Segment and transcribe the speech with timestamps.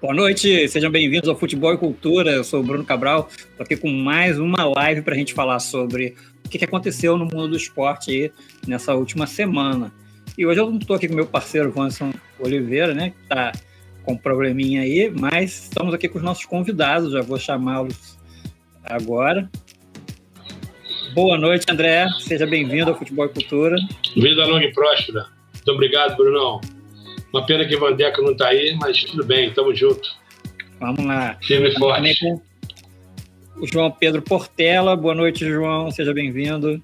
[0.00, 2.30] Boa noite, sejam bem-vindos ao Futebol e Cultura.
[2.30, 5.58] Eu sou o Bruno Cabral, estou aqui com mais uma live para a gente falar
[5.58, 8.32] sobre o que aconteceu no mundo do esporte aí
[8.68, 9.90] nessa última semana.
[10.36, 13.52] E hoje eu não estou aqui com meu parceiro Vanson Oliveira, né, que está
[14.04, 18.18] com um probleminha aí, mas estamos aqui com os nossos convidados, já vou chamá-los
[18.84, 19.50] agora.
[21.14, 22.06] Boa noite, André.
[22.20, 23.76] Seja bem-vindo ao Futebol e Cultura.
[24.14, 25.24] Vida longa e próspera.
[25.54, 26.60] Muito obrigado, Brunão.
[27.36, 30.08] Uma pena que o Vandeca não está aí, mas tudo bem, tamo junto.
[30.80, 31.36] Vamos lá.
[31.42, 32.18] Firme e forte.
[33.56, 34.96] O João Pedro Portela.
[34.96, 35.90] Boa noite, João.
[35.90, 36.82] Seja bem-vindo.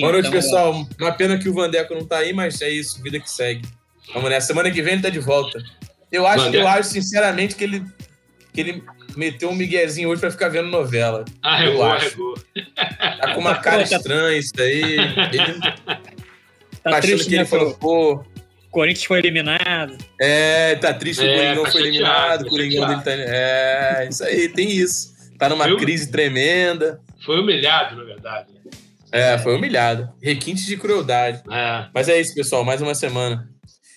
[0.00, 0.72] Boa noite, pessoal.
[0.72, 0.86] Lá.
[1.00, 3.66] Uma pena que o Vandeco não está aí, mas é isso, vida que segue.
[4.12, 4.48] Vamos nessa.
[4.48, 5.58] Semana que vem ele está de volta.
[6.12, 7.82] Eu acho, eu acho, sinceramente, que ele,
[8.52, 8.82] que ele
[9.16, 11.24] meteu um miguezinho hoje para ficar vendo novela.
[11.42, 12.34] Ah, eu acho.
[12.74, 14.82] Tá com uma cara estranha isso daí.
[15.32, 15.60] Ele...
[16.82, 18.24] Tá, tá achando que ele né, falou, pô,
[18.76, 19.96] Corinthians foi eliminado.
[20.20, 23.10] É, tá triste é, o Coringão tá foi eliminado, o Coringão dele tá.
[23.10, 25.14] É, isso aí, tem isso.
[25.38, 27.00] Tá numa foi, crise tremenda.
[27.24, 28.48] Foi humilhado, na verdade.
[29.10, 30.10] É, foi humilhado.
[30.22, 31.42] Requinte de crueldade.
[31.50, 31.86] É.
[31.94, 33.48] Mas é isso, pessoal, mais uma semana.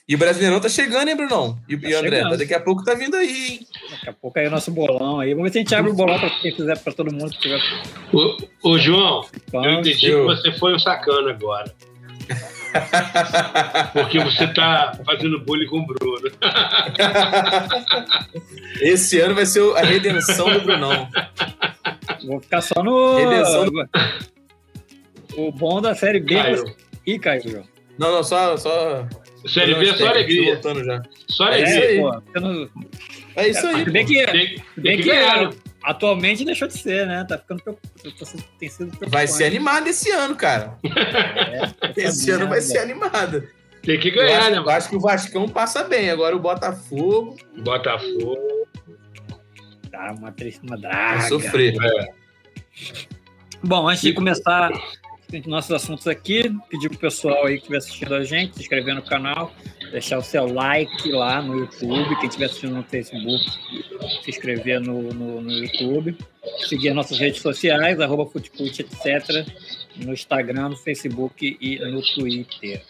[0.08, 1.60] E o Brasileirão tá chegando, hein, Brunão?
[1.68, 2.38] E, tá e André, chegando.
[2.38, 3.60] daqui a pouco tá vindo aí, hein?
[3.92, 5.34] Daqui a pouco aí o nosso bolão aí.
[5.34, 7.40] Vamos ver se a gente abre o bolão pra quem quiser, pra todo mundo que
[7.40, 7.60] tiver.
[8.14, 10.26] Ô, ô João, eu entendi eu...
[10.26, 11.70] que você foi o sacano agora.
[13.94, 16.30] Porque você tá fazendo bullying com o Bruno.
[18.82, 21.08] Esse ano vai ser a redenção do Brunão.
[22.26, 23.18] Vou ficar só no.
[23.18, 23.90] Redenção do...
[25.38, 26.36] O bom da série B.
[26.36, 26.66] Caiu.
[27.06, 27.64] Ih, caiu.
[27.98, 28.58] Não, não, só.
[28.58, 29.08] só...
[29.48, 30.60] Série B é só alegria.
[30.84, 31.02] Já.
[31.28, 31.80] Só alegria.
[31.80, 32.70] É, pô, não...
[33.36, 33.86] é isso aí.
[33.86, 35.52] Bem que, tem, bem que, que ganhar.
[35.84, 37.26] Atualmente deixou de ser, né?
[37.28, 37.78] Tá ficando
[38.60, 40.78] tem sido Vai ser animado esse ano, cara.
[41.96, 43.48] É, esse ano vai ser animado.
[43.82, 44.58] Tem que ganhar, eu acho, né?
[44.58, 46.10] Eu acho que o Vascão passa bem.
[46.10, 47.38] Agora o Botafogo.
[47.58, 48.38] Botafogo.
[49.90, 51.20] Tá uma triste, uma draga.
[51.20, 51.76] Vai sofrer.
[51.82, 52.14] É.
[53.64, 54.72] Bom, antes de começar
[55.46, 59.02] nossos assuntos aqui, pedir pro pessoal aí que estiver assistindo a gente, se inscrever no
[59.02, 59.54] canal,
[59.92, 63.44] deixar o seu like lá no YouTube, quem estiver assistindo no Facebook,
[64.24, 66.18] se inscrever no, no, no YouTube,
[66.68, 69.46] seguir nossas redes sociais, arroba etc.,
[69.98, 72.82] no Instagram, no Facebook e no Twitter.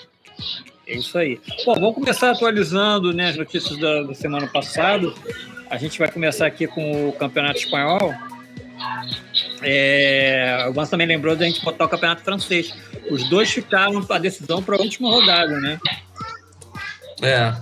[0.87, 1.39] É isso aí.
[1.65, 5.13] Bom, vamos começar atualizando né, as notícias da, da semana passada.
[5.69, 8.13] A gente vai começar aqui com o Campeonato Espanhol.
[9.61, 12.73] É, o Vans também lembrou da gente botar o campeonato francês.
[13.09, 15.79] Os dois ficaram a decisão para a última rodada, né?
[17.21, 17.53] É.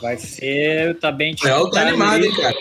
[0.00, 0.96] Vai ser.
[0.98, 2.54] Tá bem É, tá animado, hein, cara?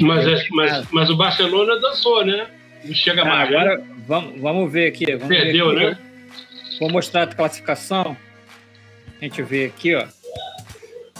[0.00, 2.48] Mas, é, mas, mas o Barcelona dançou, né?
[2.84, 3.48] Não chega ah, mais.
[3.48, 3.84] Agora, né?
[4.06, 5.06] vamos, vamos ver aqui.
[5.12, 5.90] Vamos Perdeu, ver aqui.
[5.90, 5.98] né?
[6.80, 8.16] Vou mostrar a classificação.
[9.20, 10.04] A gente vê aqui, ó.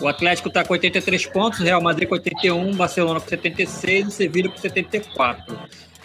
[0.00, 4.48] O Atlético está com 83 pontos, Real Madrid com 81, Barcelona com 76 e Sevilha
[4.48, 5.56] com 74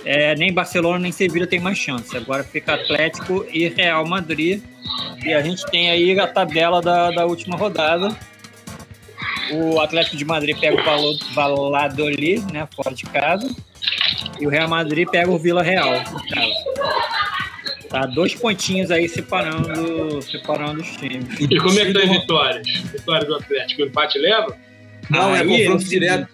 [0.06, 2.16] é, nem Barcelona nem Sevilha tem mais chance.
[2.16, 4.62] Agora fica Atlético e Real Madrid.
[5.24, 8.16] E a gente tem aí a tabela da, da última rodada.
[9.52, 13.50] O Atlético de Madrid pega o Valladolid, né, fora de casa.
[14.40, 16.04] E o Real Madrid pega o Vila Real,
[17.90, 21.40] Tá dois pontinhos aí separando, separando os times.
[21.40, 22.68] E como é que tá as vitórias?
[22.68, 24.58] Vitória do Atlético, o empate leva?
[25.10, 26.28] Não, é confronto direto.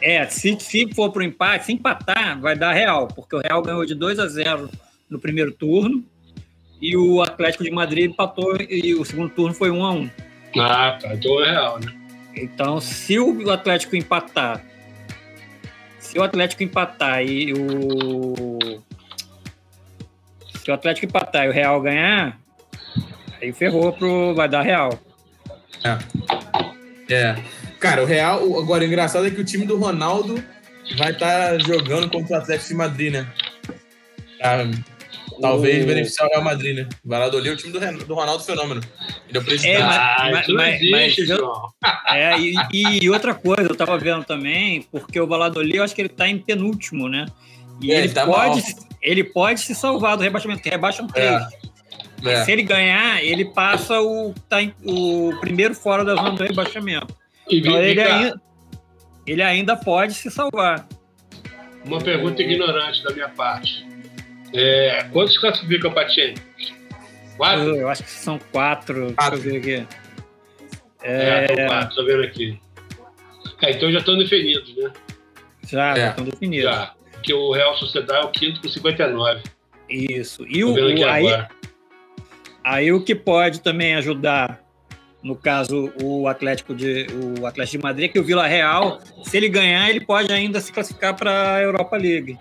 [0.00, 3.62] É, se, se for para o empate, se empatar, vai dar Real, porque o Real
[3.62, 4.70] ganhou de 2 a 0
[5.10, 6.04] no primeiro turno
[6.80, 10.10] e o Atlético de Madrid empatou e o segundo turno foi 1 a 1
[10.60, 11.14] Ah, tá.
[11.14, 11.94] Então é Real, né?
[12.36, 14.64] Então, se o Atlético empatar,
[15.98, 18.58] se o Atlético empatar e o.
[20.62, 22.40] Se o Atlético empatar e o Real ganhar,
[23.42, 24.34] aí ferrou pro.
[24.34, 24.98] Vai dar Real.
[25.84, 27.14] É.
[27.14, 27.36] É.
[27.78, 28.58] Cara, o Real.
[28.58, 30.42] Agora, o engraçado é que o time do Ronaldo
[30.96, 33.26] vai estar tá jogando contra o Atlético de Madrid, né?
[34.38, 34.66] Pra,
[35.40, 35.86] talvez o...
[35.86, 36.88] beneficiar o Real Madrid, né?
[37.04, 38.80] Valladolid é o time do, do Ronaldo Fenômeno.
[39.28, 39.76] Ele é o presidente.
[39.76, 41.52] É, mas, mas, mas, existe, mas eu,
[42.08, 46.00] é, e, e, outra coisa, eu tava vendo também, porque o Valladolid, eu acho que
[46.00, 47.26] ele tá em penúltimo, né?
[47.80, 48.62] E é, ele, tá pode,
[49.00, 51.30] ele pode se salvar do rebaixamento, que rebaixam três.
[51.30, 51.68] É.
[52.24, 52.44] É.
[52.44, 57.14] Se ele ganhar, ele passa o, tá em, o primeiro fora da zona do rebaixamento.
[57.50, 58.40] Então ele, ainda,
[59.26, 60.86] ele ainda pode se salvar.
[61.84, 63.86] Uma pergunta ignorante da minha parte.
[64.54, 66.74] É, quantos classificam para Champions?
[67.36, 67.64] Quatro?
[67.64, 69.14] Eu, eu, acho que são quatro.
[69.14, 69.38] quatro.
[69.40, 69.96] Deixa eu ver aqui.
[71.02, 72.60] É, é quatro, tô vendo aqui.
[73.62, 74.92] É, então já estão definidos, né?
[75.66, 75.96] Já, é.
[75.96, 76.70] já estão definidos.
[76.70, 79.42] Já, porque o Real Sociedade é o quinto com 59.
[79.88, 80.44] Isso.
[80.48, 81.26] E o, o aí,
[82.64, 84.60] aí o que pode também ajudar
[85.28, 87.06] no caso o Atlético de
[87.38, 90.72] o Atlético de Madrid, que o Vila Real, se ele ganhar, ele pode ainda se
[90.72, 92.38] classificar para a Europa League.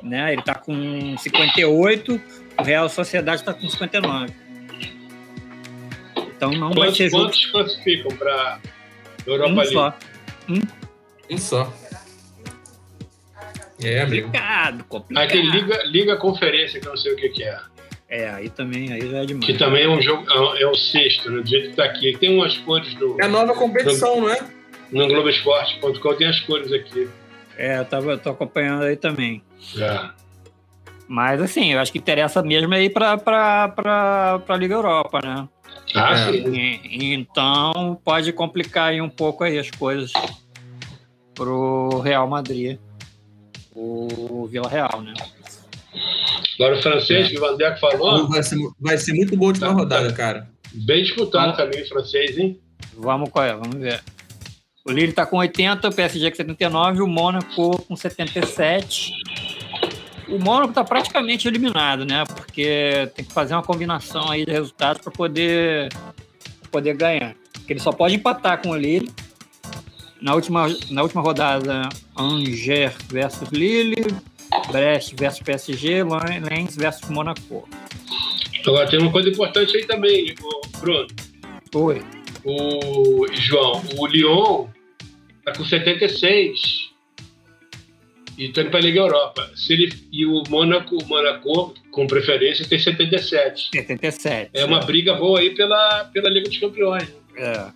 [0.00, 0.32] Né?
[0.32, 2.20] Ele está com 58,
[2.56, 4.32] o Real Sociedade está com 59.
[6.36, 7.52] Então não quantos, vai ser quantos jogo.
[7.52, 8.60] classificam para
[9.26, 9.72] Europa um League?
[9.72, 9.98] Só.
[10.48, 10.60] Um?
[11.34, 11.72] um só.
[13.82, 14.26] É, amigo.
[14.28, 15.24] Complicado, complicado.
[15.24, 17.58] Aí tem Liga, Liga Conferência, que eu não sei o que, que é.
[18.14, 19.46] É, aí também aí já é demais.
[19.46, 21.40] Que também é um jogo, é o sexto, né?
[21.40, 22.14] Do jeito que tá aqui.
[22.18, 23.16] Tem umas cores do.
[23.18, 24.38] É a nova competição, no, não é?
[24.92, 27.08] No Globoesporte.com tem as cores aqui.
[27.56, 29.42] É, eu, tava, eu tô acompanhando aí também.
[29.78, 30.10] É.
[31.08, 35.48] Mas assim, eu acho que interessa mesmo aí pra, pra, pra, pra Liga Europa, né?
[35.94, 36.32] Ah, É.
[36.32, 36.80] sim.
[36.84, 40.12] E- então pode complicar aí um pouco aí as coisas
[41.34, 42.78] pro Real Madrid.
[43.74, 45.14] O Vila Real, né?
[46.58, 49.52] Agora o francês, que o Van Dijk falou, Vai ser, vai ser muito boa a
[49.52, 50.48] última Tá, rodada, cara.
[50.72, 51.56] bem disputado Ah.
[51.56, 52.58] também o francês, hein?
[52.96, 53.52] Vamos qual é?
[53.54, 54.00] Vamos ver.
[54.84, 59.12] O Lille tá com 80, o PSG com 79, o Mônaco com 77.
[60.28, 62.24] O Mônaco tá praticamente eliminado, né?
[62.26, 65.88] Porque tem que fazer uma combinação aí de resultados para poder
[66.62, 67.34] pra poder ganhar.
[67.52, 69.10] Porque ele só pode empatar com o Lille.
[70.20, 71.88] Na última, na última rodada,
[72.18, 74.06] Angers versus Lille,
[74.70, 77.68] Brest versus PSG, Lens versus Monaco.
[78.66, 80.34] Agora tem uma coisa importante aí também,
[80.80, 81.06] Bruno.
[81.74, 82.02] Oi.
[82.44, 84.66] O João, o Lyon
[85.44, 86.92] tá com 76
[88.38, 89.50] e tá indo pra Liga Europa.
[89.54, 93.70] Se ele, e o Mônaco, o Monaco, com preferência, tem 77.
[93.72, 94.50] 77.
[94.54, 97.08] É uma briga boa aí pela, pela Liga dos Campeões.
[97.36, 97.70] É.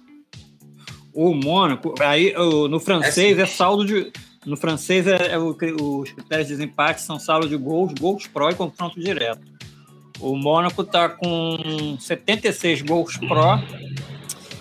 [1.12, 2.34] O Mônaco, aí
[2.68, 4.12] no francês é, saldo de.
[4.46, 8.48] No francês é, é o os critérios de desempate são saldo de gols, gols pró
[8.48, 9.40] e confronto direto.
[10.20, 13.60] O Mônaco tá com 76 gols pró,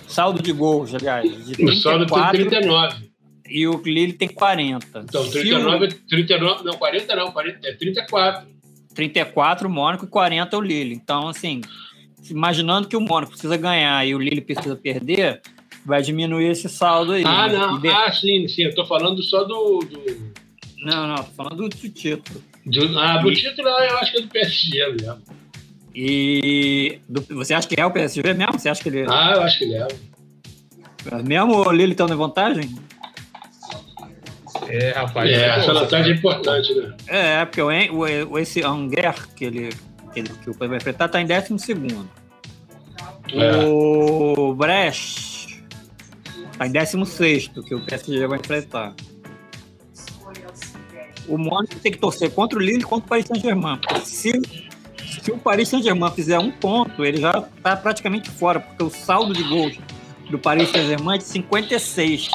[0.08, 2.96] saldo de gols, aliás, de O saldo tem 34 39.
[3.48, 5.06] e o Lille tem 40.
[5.08, 8.48] Então, Se 39, o- 39, não, 40 não, 40, é 34.
[8.94, 10.96] 34 o Mônaco e 40 o Lille.
[10.96, 11.62] Então, assim,
[12.30, 15.42] imaginando que o Mônaco precisa ganhar e o Lille precisa perder,
[15.86, 17.24] vai diminuir esse saldo aí.
[17.26, 17.58] Ah, né?
[17.58, 19.80] não, de- ah, sim, sim, eu tô falando só do.
[19.80, 20.34] do,
[20.80, 22.42] Não, não, tô falando do título.
[22.66, 25.22] do ah, do E- título eu acho que é do PSG mesmo.
[25.94, 28.54] E do- você acha que é o PSG mesmo?
[28.60, 29.88] Você acha que ele Ah, eu acho que leva.
[31.24, 32.70] mesmo o Lille estando em vantagem?
[34.68, 35.30] É, rapaz.
[35.30, 36.94] É, essa vantagem é importante, né?
[37.08, 39.70] É, porque o, En- o, esse Anger que ele
[40.14, 42.10] que, ele, que o Pedro vai enfrentar está em 12 segundo.
[43.34, 43.66] É.
[43.68, 45.25] O Brecht
[46.56, 48.94] está em 16 que o PSG vai enfrentar.
[51.28, 53.80] O Mônaco tem que torcer contra o Lille e contra o Paris Saint-Germain.
[54.04, 54.32] Se,
[55.22, 59.34] se o Paris Saint-Germain fizer um ponto, ele já está praticamente fora, porque o saldo
[59.34, 59.78] de gols
[60.30, 62.30] do Paris Saint-Germain é de 56.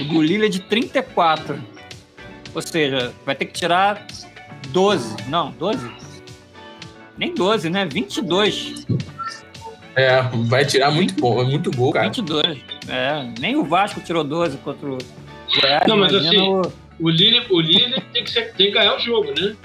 [0.00, 1.58] O do Lille é de 34.
[2.54, 4.06] Ou seja, vai ter que tirar
[4.68, 5.16] 12.
[5.28, 5.90] Não, 12?
[7.16, 7.86] Nem 12, né?
[7.86, 8.86] 22.
[9.96, 12.06] É, vai tirar muito bom, muito gol, cara.
[12.06, 12.58] 22.
[12.86, 14.98] É, nem o Vasco tirou 12 contra o
[15.60, 15.82] Goiás.
[15.88, 16.60] Não, mas assim, o,
[17.00, 19.56] O Lille, o Lille tem, que ser- tem que ganhar o jogo, né?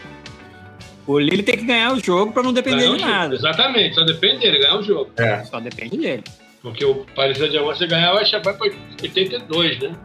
[1.05, 3.35] o Lille tem que ganhar o jogo para não depender Ganhar de nada.
[3.35, 5.11] Exatamente, só depende dele, ganhar o jogo.
[5.17, 5.43] É.
[5.43, 6.23] Só depende dele.
[6.61, 8.71] Porque o Paris Saint-Germain, você ganhar, vai vai para
[9.01, 9.95] 82, né?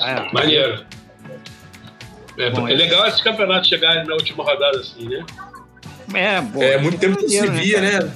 [0.00, 0.84] É, Maneiro.
[2.38, 5.24] É, Bom, é legal esse campeonato chegar na última rodada assim, né?
[6.16, 8.04] É, bom, É muito tempo que se maneiro, via, cara?
[8.06, 8.12] né?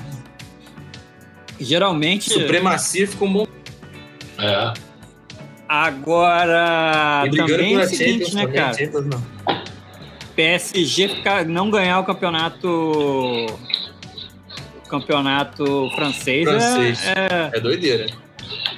[1.60, 3.46] Geralmente, Supremacia ficou um bom.
[4.38, 4.72] É.
[5.68, 8.74] agora E também é o a seguinte, Champions né, cara?
[8.74, 9.22] Champions não.
[10.36, 13.46] PSG ficar, não ganhar o campeonato o
[14.88, 17.06] campeonato francês, é- Francês.
[17.08, 18.06] É, É doideira.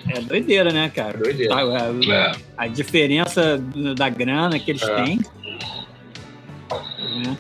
[0.09, 1.19] é doideira, né, cara?
[1.19, 1.55] Doideira.
[1.55, 2.33] Tá, a, É.
[2.57, 3.59] a diferença
[3.95, 5.03] da grana que eles É.
[5.05, 5.21] têm.
[7.25, 7.37] né?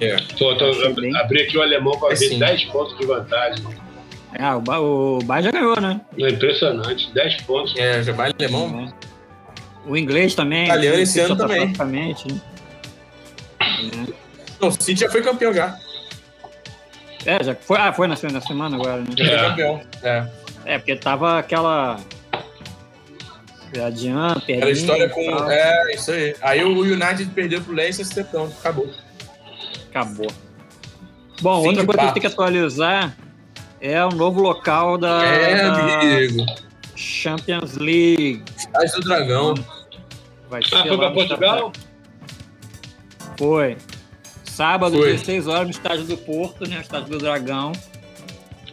[0.00, 0.16] É.
[0.38, 1.16] Tô, tô, Achei bem.
[1.16, 2.38] abri aqui o alemão para É ver sim.
[2.38, 3.64] 10 pontos de vantagem.
[4.34, 6.00] É, o, Ba- o Bayern já ganhou, né?
[6.18, 7.74] É impressionante, 10 pontos.
[7.78, 8.92] É, já vai alemão.
[9.86, 10.64] O inglês também.
[10.64, 11.60] Italiano esse ano tá também.
[11.62, 12.40] praticamente, né?
[14.60, 15.78] Não, o City já foi campeão já.
[17.24, 19.06] É, já foi, ah, foi na, na semana agora, né?
[19.16, 19.48] Já foi É.
[19.48, 19.80] campeão.
[20.02, 20.26] É.
[20.66, 21.98] É, porque tava aquela.
[23.84, 25.50] Adianta, Aquela história com.
[25.50, 26.34] É, isso aí.
[26.40, 28.46] Aí o United perdeu pro Leicester, setão.
[28.58, 28.88] Acabou.
[30.00, 30.26] Acabou.
[31.40, 32.12] Bom, Fim outra coisa que a gente papo.
[32.14, 33.16] tem que atualizar
[33.80, 36.44] é o novo local da, É, da amigo.
[36.94, 38.42] Champions League.
[38.56, 39.54] Estádio do Dragão.
[40.48, 41.72] Vai ser Ah, foi no Portugal?
[43.38, 43.76] Foi.
[44.44, 45.12] Sábado, Foi.
[45.12, 46.80] 16 horas, no estádio do Porto, né?
[46.80, 47.72] Estádio do Dragão.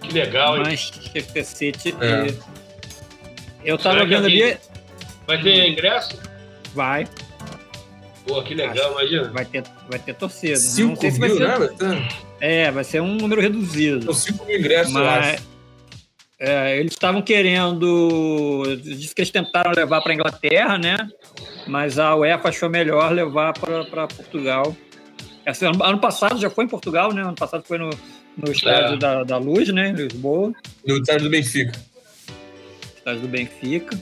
[0.02, 0.64] Que legal, hein?
[0.64, 1.96] Manchester City.
[2.00, 2.28] É.
[3.66, 4.58] E Eu tava vendo ali.
[5.28, 6.18] Vai ter ingresso?
[6.74, 7.08] Vai,
[8.26, 9.30] Pô, que legal, imagina.
[9.32, 10.54] vai ter, vai ter torcida.
[10.54, 11.84] Não 5 sei se vai mil, ser.
[11.84, 12.08] né?
[12.40, 14.06] É, vai ser um número reduzido.
[14.06, 15.44] São 5 mil ingressos, Mas acho.
[16.40, 18.64] é, eles estavam querendo.
[18.82, 20.98] Diz que eles tentaram levar para Inglaterra, né?
[21.68, 24.76] Mas a UEFA achou melhor levar para Portugal.
[25.46, 27.22] Esse ano, ano passado já foi em Portugal, né?
[27.24, 27.90] Ano passado foi no,
[28.38, 28.98] no estádio É.
[28.98, 29.90] da, da Luz, né?
[29.90, 30.54] Em Lisboa,
[30.88, 31.78] No estádio do Benfica.
[32.98, 33.98] estádio do Benfica.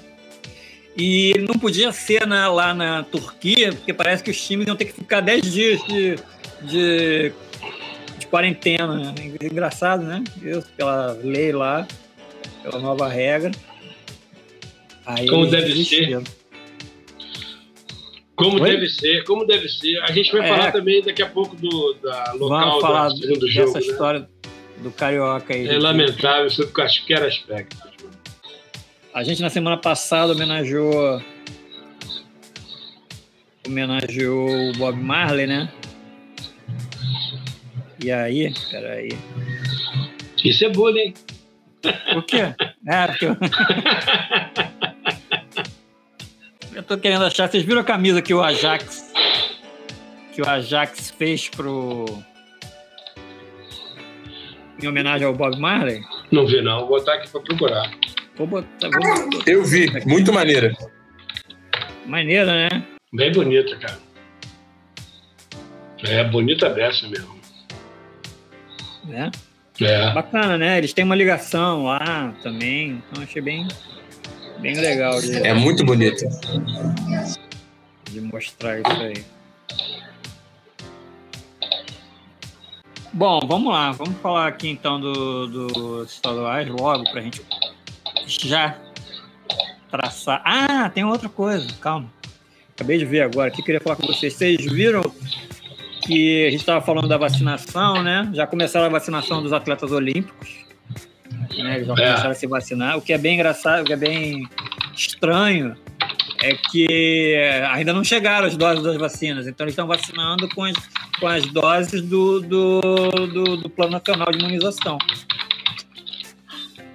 [0.98, 4.75] E ele não podia ser na- lá na Turquia, porque parece que os times iam
[4.75, 6.15] ter que ficar 10 dias de,
[6.63, 7.31] de,
[8.19, 8.95] de quarentena.
[8.98, 9.15] Né?
[9.41, 10.24] Engraçado, né?
[10.43, 11.88] Isso, pela lei lá,
[12.62, 13.51] pela nova regra.
[15.05, 16.21] Aí Como deve ser.
[18.36, 18.71] Como Oi?
[18.71, 19.98] deve ser, como deve ser.
[20.03, 20.48] A gente vai É.
[20.50, 23.74] falar também daqui a pouco do da local Vamos falar do dessa jogo.
[23.74, 23.79] né?
[23.81, 24.29] história
[24.79, 25.67] do Carioca aí.
[25.67, 27.90] É lamentável sobre quaisquer aspectos.
[29.13, 31.22] A gente na semana passada homenageou
[33.65, 35.72] homenageou o Bob Marley, né?
[38.03, 39.10] E aí, peraí.
[40.44, 41.13] Isso é bullying.
[42.15, 42.53] O quê?
[42.88, 43.36] É, porque eu...
[46.75, 47.50] eu tô querendo achar.
[47.50, 49.12] Vocês viram a camisa que o Ajax
[50.32, 52.06] que o Ajax fez pro
[54.82, 56.01] em homenagem ao Bob Marley?
[56.32, 56.80] Não vi, não.
[56.80, 57.91] Vou botar aqui para procurar.
[58.41, 59.43] Vou botar, vou botar.
[59.51, 60.74] Eu vi, muito maneira.
[62.07, 62.83] Maneira, né?
[63.13, 64.00] Bem bonita, cara.
[66.03, 67.39] É bonita dessa mesmo.
[69.03, 69.29] né?
[69.79, 70.12] É.
[70.12, 70.79] Bacana, né?
[70.79, 73.03] Eles têm uma ligação lá também.
[73.12, 73.67] Então achei bem,
[74.60, 76.27] bem legal de, É muito bonita.
[78.10, 79.24] de mostrar isso aí.
[83.13, 83.91] Bom, vamos lá.
[83.91, 87.39] Vamos falar aqui então do- dos estaduais logo pra gente
[88.39, 88.77] já
[89.89, 90.41] traçar.
[90.45, 91.67] Ah, tem outra coisa.
[91.79, 92.11] Calma.
[92.73, 93.51] Acabei de ver agora.
[93.51, 94.33] que queria falar com vocês.
[94.33, 95.03] Vocês viram
[96.05, 98.29] que a gente estava falando da vacinação, né?
[98.33, 100.50] Já começaram a vacinação dos atletas olímpicos.
[101.57, 101.75] Né?
[101.75, 102.97] Eles já começaram a se vacinar.
[102.97, 104.47] O que é bem engraçado, o que é bem
[104.95, 105.75] estranho
[106.41, 107.38] é que
[107.71, 109.47] ainda não chegaram as doses das vacinas.
[109.47, 110.75] Então eles estão vacinando com as,
[111.19, 112.81] com as doses do, do,
[113.27, 114.97] do, do Plano Nacional de Imunização.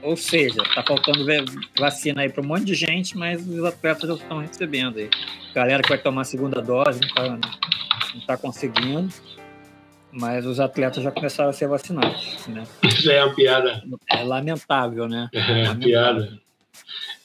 [0.06, 1.26] Ou seja, está faltando
[1.76, 5.10] vacina aí para um monte de gente, mas os atletas já estão recebendo aí.
[5.52, 7.38] Galera que vai tomar a segunda dose não está
[8.24, 9.12] tá conseguindo,
[10.12, 12.46] mas os atletas já começaram a ser vacinados.
[12.46, 12.62] Né?
[12.84, 13.82] Isso é uma piada.
[14.08, 15.28] É lamentável, né?
[15.32, 16.38] É uma piada.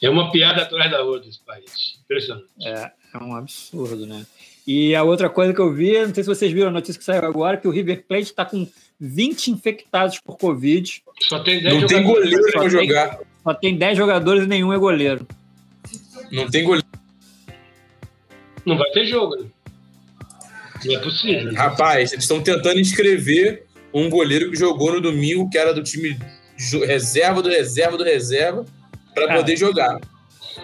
[0.01, 1.99] É uma piada atrás da outra esse país.
[2.03, 2.49] Impressionante.
[2.65, 4.25] É, é um absurdo, né?
[4.65, 7.05] E a outra coisa que eu vi, não sei se vocês viram a notícia que
[7.05, 8.67] saiu agora, que o River Plate está com
[9.03, 11.01] 20 infectados por Covid.
[11.21, 12.29] Só tem 10 Não tem jogadores.
[12.29, 13.19] goleiro Só pra tem- jogar.
[13.43, 15.27] Só tem 10 jogadores e nenhum é goleiro.
[16.31, 16.85] Não tem goleiro.
[18.63, 19.47] Não vai ter jogo, né?
[20.85, 21.53] Não é possível.
[21.55, 26.17] Rapaz, eles estão tentando inscrever um goleiro que jogou no domingo, que era do time
[26.85, 28.65] reserva do reserva do reserva,
[29.15, 29.39] para Cara.
[29.39, 29.99] poder jogar.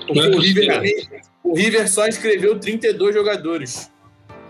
[0.06, 1.08] Porque é o, River,
[1.44, 3.92] o River só inscreveu 32 jogadores.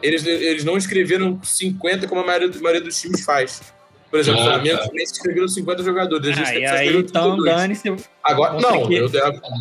[0.03, 3.74] Eles, eles não inscreveram 50 como a maioria, a maioria dos times faz.
[4.10, 4.88] Por exemplo, o Ah, Flamengo tá.
[4.88, 6.38] também se inscreveram 50 jogadores.
[6.38, 7.44] Ah, e aí, então, 32.
[7.44, 7.96] dane-se.
[8.24, 9.10] Agora, não, eu,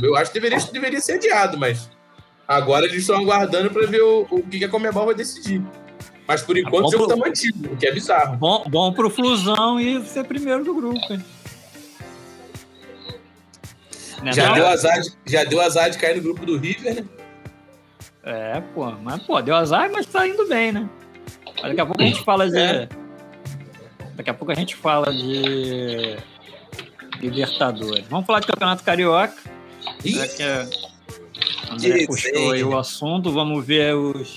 [0.03, 1.91] eu acho que deveria, deveria ser adiado, mas
[2.47, 5.61] agora eles estão aguardando para ver o, o que a Comebol vai decidir.
[6.29, 8.37] Mas por enquanto bom o jogo pro- tá mantido, o que é bizarro.
[8.37, 11.12] Bom, bom pro Flusão e ser primeiro do grupo.
[11.12, 11.25] hein?
[14.23, 14.55] Né, Já não?
[14.55, 17.05] deu, azar de, já deu azar de cair no grupo do River, né?
[18.25, 20.88] É, pô, mas pô, deu azar, mas tá indo bem, né?
[21.62, 22.59] Mas Daqui a pouco a gente fala de.
[22.59, 22.88] É.
[24.17, 26.17] Daqui a pouco a gente fala de
[27.21, 28.07] Libertadores.
[28.09, 29.37] Vamos falar de Campeonato Carioca.
[30.03, 30.67] Já que a
[31.71, 34.35] André Que puxou aí o assunto, vamos ver os,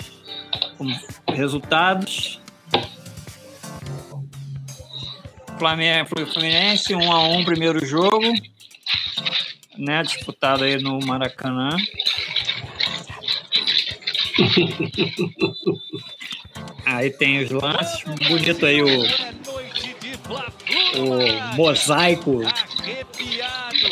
[0.78, 2.38] os resultados.
[5.58, 8.32] Flamengo, Fluminense 1 a 1 primeiro jogo,
[9.76, 11.76] né, disputado aí no Maracanã.
[16.86, 18.86] Aí tem os lances, bonito aí o,
[20.32, 22.40] o mosaico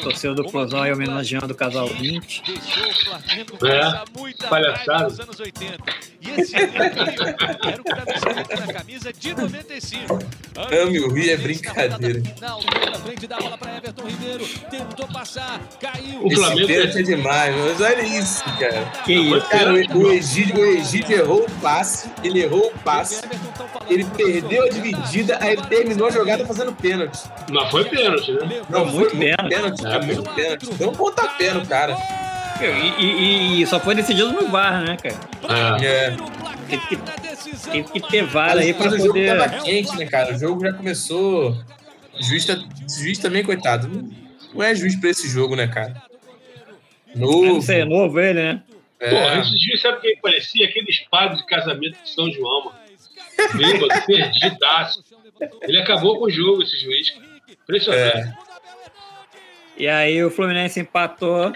[0.03, 2.43] torcedor do Flusão aí homenageando o casal 20.
[3.65, 5.15] É, palhaçada.
[6.21, 10.19] E esse era o que estava escrito na camisa de 95.
[10.57, 12.21] Ame o Rio é brincadeira.
[12.23, 12.61] Final
[13.09, 14.45] frente, bola Everton Ribeiro.
[14.71, 16.25] Tentou passar, caiu.
[16.27, 18.85] O Flamengo- pênalti é demais, mas olha isso, cara.
[19.05, 19.49] Que isso?
[19.49, 24.65] Cara, o, Egídio, o Egídio errou o passe, ele errou o passe, falando ele perdeu
[24.65, 27.19] a dividida, aí ele terminou a jogada fazendo pênalti.
[27.51, 28.63] Mas foi pênalti, né?
[28.69, 29.49] Não, Foi pênalti.
[29.49, 30.67] pênalti, É, muito pênalti.
[30.75, 31.97] Deu um pontapé no cara.
[32.61, 35.79] E, e- e só foi decidido no VAR, né, cara?
[35.81, 35.87] É.
[35.87, 36.17] É.
[36.69, 36.97] Teve que,
[37.71, 39.39] teve que ter VAR Mas, aí mas pra o jogo poder.
[39.39, 40.35] tava quente, né, cara?
[40.35, 41.51] O jogo já começou.
[42.19, 42.57] O juiz, tá...
[42.99, 43.89] juiz também, coitado.
[43.89, 44.11] não-
[44.55, 46.03] Não é juiz pra esse jogo, né, cara?
[47.15, 47.45] Novo.
[47.47, 48.63] Não sei, é novo ele, né?
[49.01, 49.11] É.
[49.11, 50.67] Porra, esse juiz sabe quem parecia?
[50.67, 52.77] Aqueles padres de casamento de São João, mano.
[53.55, 55.05] Bêbado, perdidaço.
[55.63, 57.15] Ele acabou com o jogo, esse juiz.
[57.63, 58.17] Impressionante.
[58.19, 58.33] É.
[59.79, 61.53] E aí o Fluminense empatou.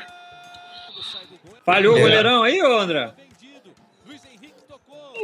[1.65, 2.01] Falhou o É.
[2.01, 3.13] goleirão aí, ô André?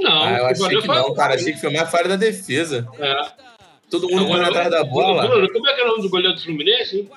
[0.01, 1.35] Não, Ah, eu achei que foi- não, cara.
[1.35, 2.87] Achei que foi mais falha da defesa.
[2.99, 3.49] É.
[3.91, 5.27] Todo mundo correndo atrás da bola.
[5.27, 7.11] Bruno, como é que é o nome do goleiro do Fluminense, hein?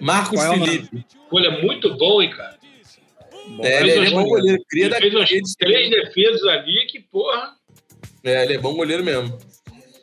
[0.00, 0.58] Marcos Qual é?
[0.58, 1.06] Felipe.
[1.32, 2.54] Ele é muito bom, hein, cara.
[3.62, 4.64] É, ele, ele é bom goleiro.
[4.68, 7.54] Cria Ele da fez umas de- três defesas ali que, porra.
[8.22, 9.36] É, ele é bom goleiro mesmo.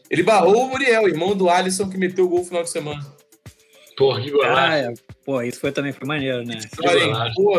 [0.10, 3.02] Ele barrou o Muriel, irmão do Alisson, que meteu o gol no final de semana.
[3.98, 4.74] Porra, que Ah, golaço.
[4.74, 4.94] é.
[5.26, 6.58] Pô, isso foi também foi maneiro, né?
[6.58, 7.14] História, hein?
[7.36, 7.54] Pô,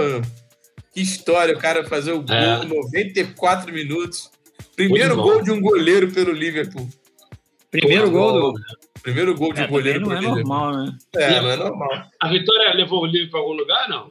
[0.93, 2.65] que história o cara fazer o gol É.
[2.65, 4.31] em 94 minutos.
[4.75, 6.89] Primeiro gol de um goleiro pelo Liverpool.
[7.71, 8.61] Primeiro gol do.
[9.03, 10.45] Primeiro gol de É, um goleiro não pelo é Liverpool.
[10.55, 10.99] normal, né?
[11.17, 11.89] É, não é normal.
[12.21, 14.11] A Vitória levou o livro pra algum lugar, não?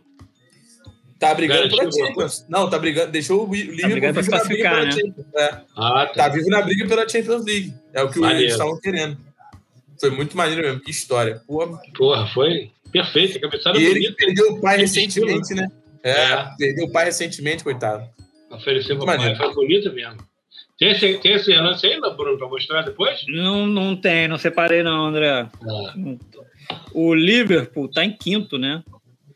[1.20, 2.46] Tá brigando pela Champions.
[2.50, 3.12] Não, tá brigando.
[3.12, 4.92] Deixou o Liverpool brigando pra vivo na briga classificar, pela né?
[4.92, 5.26] Champions.
[5.36, 6.30] É, Ah, tá tá.
[6.30, 7.74] vivo na briga pela Champions League.
[7.94, 8.42] É o que Maneiro.
[8.44, 9.18] eles estavam querendo.
[10.02, 10.82] Foi muito maneiro mesmo.
[10.82, 11.42] Que história.
[11.48, 13.38] Pô, Porra, foi perfeito.
[13.38, 15.68] A cabeçada e ele perdeu o pai recentemente, né?
[16.04, 16.50] É, É.
[16.58, 18.04] perdeu o pai recentemente, coitado.
[18.50, 19.38] Ofereceu pra Maneiro.
[19.38, 19.46] pai.
[19.46, 20.18] Foi bonito mesmo.
[20.78, 23.20] Tem esse, tem esse lance aí, Bruno, pra mostrar depois?
[23.28, 25.30] Não, não tem, não separei não, André.
[25.62, 25.94] Ah.
[26.94, 28.84] O Liverpool tá em quinto, né?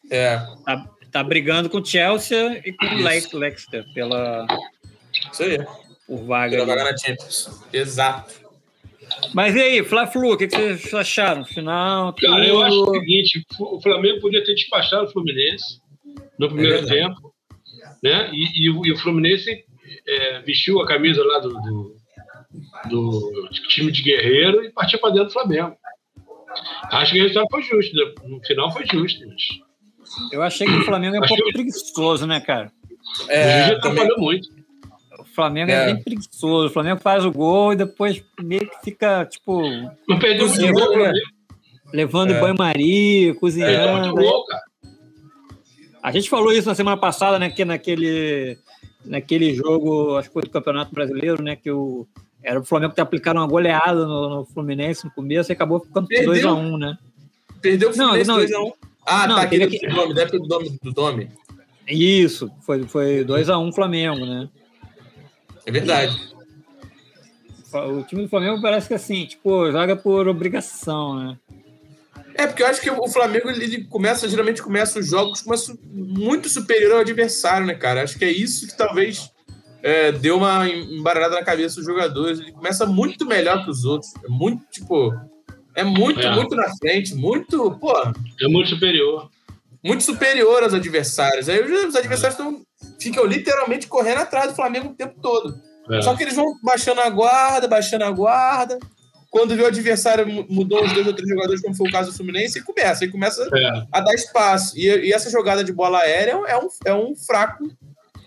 [0.09, 3.03] É, Tá, tá brigando com o Chelsea e com o.
[3.37, 4.47] Leicester, pela
[5.31, 5.59] isso aí.
[6.07, 6.57] por vaga.
[6.57, 7.61] Pela vaga na Champions.
[7.71, 8.44] Exato.
[9.33, 11.39] Mas e aí, Fla-Flu, o que, que vocês acharam?
[11.41, 12.99] no Final, Cara, eu acho o tudo?
[12.99, 15.79] seguinte: o Flamengo podia ter despachado o Fluminense
[16.39, 17.33] no primeiro É tempo,
[18.03, 18.29] né?
[18.33, 19.63] E, e o, e o Fluminense
[20.07, 21.95] é, vestiu a camisa lá do, do,
[22.89, 25.75] do time de guerreiro e partiu para dentro do Flamengo.
[26.91, 27.95] Acho que o resultado foi justo.
[27.95, 28.13] né?
[28.27, 31.53] No final foi justo, mas Eu achei que o Flamengo é um Acho pouco que-
[31.53, 32.71] preguiçoso, né, cara?
[33.27, 34.47] o É, Juiz também, atrapalhou muito.
[35.35, 35.73] O Flamengo é.
[35.89, 35.93] É.
[35.93, 36.67] bem preguiçoso.
[36.67, 39.61] O Flamengo faz o gol e depois meio que fica, tipo,
[40.07, 41.11] Não perdeu muito Cozinhou, gol, né?
[41.93, 42.39] levando É.
[42.39, 44.15] banho-maria, muito cozinhando.
[44.15, 44.63] gol, cara.
[46.01, 47.49] A gente falou isso na semana passada, né?
[47.49, 48.57] Que naquele,
[49.03, 51.55] naquele jogo, acho que foi do Campeonato Brasileiro, né?
[51.55, 52.07] Que o,
[52.43, 56.07] era o Flamengo que aplicaram uma goleada no, no Fluminense no começo e acabou ficando
[56.07, 56.31] Perdeu.
[56.33, 56.97] 2x1, né?
[57.61, 58.71] Perdeu o Fluminense não, 2x1.
[59.05, 59.47] Ah, não, tá.
[59.47, 60.79] teve Aquele que- do Dome, da época do Dome.
[60.81, 61.29] Do Dome.
[61.87, 64.47] Isso, foi, foi 2x1 Flamengo, né?
[65.65, 66.19] É verdade.
[67.73, 71.37] O time do Flamengo parece que assim, tipo, joga por obrigação, né?
[72.35, 75.57] É, porque eu acho que o Flamengo ele começa, geralmente começa os jogos com uma
[75.57, 78.03] su- muito superior ao adversário, né, cara?
[78.03, 79.29] Acho que é isso que talvez
[79.81, 82.39] é, deu uma embaralhada na cabeça dos jogadores.
[82.39, 84.11] Ele começa muito melhor que os outros.
[84.23, 85.13] É muito, tipo.
[85.73, 86.33] É muito, É.
[86.33, 87.93] muito na frente, muito, pô,
[88.41, 89.29] É muito superior.
[89.83, 91.47] muito superior aos adversários.
[91.49, 92.64] Aí os os adversários tão,
[92.99, 95.55] ficam literalmente correndo atrás do Flamengo o tempo todo.
[95.91, 96.01] É.
[96.01, 98.77] Só que eles vão baixando a guarda, baixando a guarda.
[99.29, 102.09] Quando vê o adversário mu- mudou os dois ou três jogadores, como foi o caso
[102.11, 103.03] do Fluminense, e começa.
[103.05, 103.85] E começa É.
[103.91, 104.77] a dar espaço.
[104.77, 107.69] E, e essa jogada de bola aérea é um, é um fraco,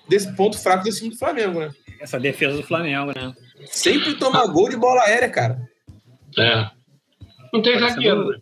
[0.08, 1.70] desse ponto fraco desse time do Flamengo, né?
[2.00, 3.34] Essa defesa do Flamengo, né?
[3.70, 5.58] Sempre toma gol de bola aérea, cara.
[6.38, 6.70] É.
[7.52, 8.38] Não tem zagueiro, né?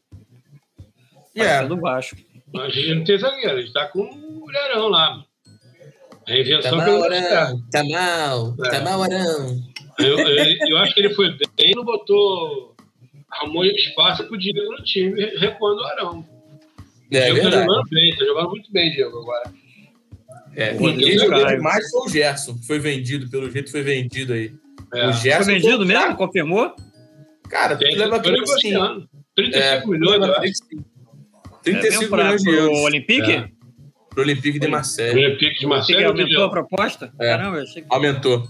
[1.36, 1.64] É.
[1.66, 2.16] do Vasco.
[2.56, 5.10] A gente não tem zagueiro, a gente tá com um mulherão lá.
[5.10, 5.24] mano.
[6.28, 7.62] É a Tá invenção mal, que eu Arão.
[7.70, 8.54] Tá mal.
[8.64, 8.68] É.
[8.70, 9.62] Tá mal, Arão.
[9.98, 12.74] Eu, eu, eu acho que ele foi bem, não botou.
[13.30, 16.26] Arrumou espaço pro Diego no time, recuando o Arão.
[17.12, 17.66] É Diego tá verdade.
[17.66, 19.52] jogando bem, tá jogando muito bem, Diego, agora.
[20.54, 20.74] É.
[20.74, 22.56] Quem jogou demais foi o Gerson.
[22.66, 24.52] Foi vendido, pelo jeito foi vendido aí.
[24.94, 25.08] É.
[25.08, 25.44] O Gerson.
[25.44, 26.16] Foi vendido foi- mesmo?
[26.16, 26.74] Confirmou?
[27.48, 28.70] Cara, tu Tem, leva foi tudo assim.
[28.72, 29.08] negociando.
[29.36, 30.40] 35 É, milhões, eu acho.
[30.40, 32.78] 35 É 35 mesmo pra- milhões de euros.
[32.80, 33.32] Olympique?
[33.32, 33.48] É.
[34.16, 35.12] Pro Olympique de O Marseille.
[35.26, 37.12] Olympique de Olympique Marcelo aumentou a proposta?
[37.20, 37.26] É.
[37.28, 37.88] Caramba, eu achei que...
[37.90, 38.48] Aumentou.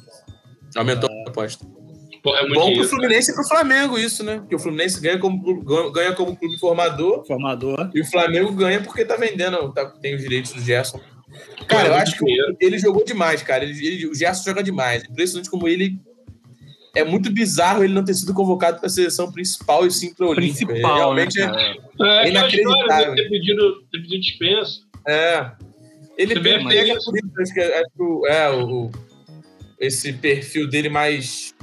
[0.77, 1.31] Aumentou a.
[2.23, 2.89] Porra, é muito Bom pro dinheiro.
[2.89, 4.39] Fluminense e pro Flamengo, isso, né?
[4.39, 7.91] Porque o Fluminense ganha como, clube- ganha como clube formador Formador.
[7.95, 11.01] e o Flamengo ganha porque tá vendendo, tá- tem os direitos do Gerson.
[11.67, 12.57] Cara, eu acho que dinheiro.
[12.61, 13.65] ele jogou demais, cara.
[13.65, 15.03] Ele, ele- o Gerson joga demais.
[15.05, 15.99] Impressionante como ele.
[16.97, 20.25] é muito bizarro ele não ter sido convocado para a seleção principal e sim para
[20.27, 20.69] o Olímpico.
[20.69, 21.61] Principal, Realmente né, é, cara?
[21.61, 21.75] É
[22.21, 23.15] aquela Inacreditável.
[23.15, 24.81] ter pedido, ter pedido dispensa.
[25.09, 25.53] É.
[26.19, 26.69] Ele é isso.
[26.69, 28.91] aquela por isso, acho que é, acho que o- é, o,
[29.79, 31.55] esse perfil dele mais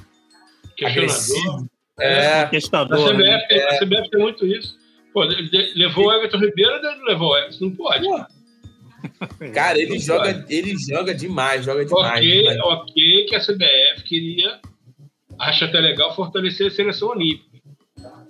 [0.83, 1.67] agressivo.
[1.99, 3.13] É, A Testador.
[3.15, 3.23] né?
[3.39, 4.77] CBF, tem, a CBF tem muito isso.
[5.13, 7.65] Pô, de- de- levou o Everton Ribeiro, não levou o Everton.
[7.65, 8.03] Não pode.
[8.05, 8.25] Pô,
[9.53, 10.55] cara, ele Não joga, pode.
[10.55, 12.19] ele joga demais, joga demais.
[12.19, 12.59] Ok, demais.
[12.59, 14.59] ok que a CBF queria,
[15.39, 17.51] acho até legal, fortalecer a seleção olímpica.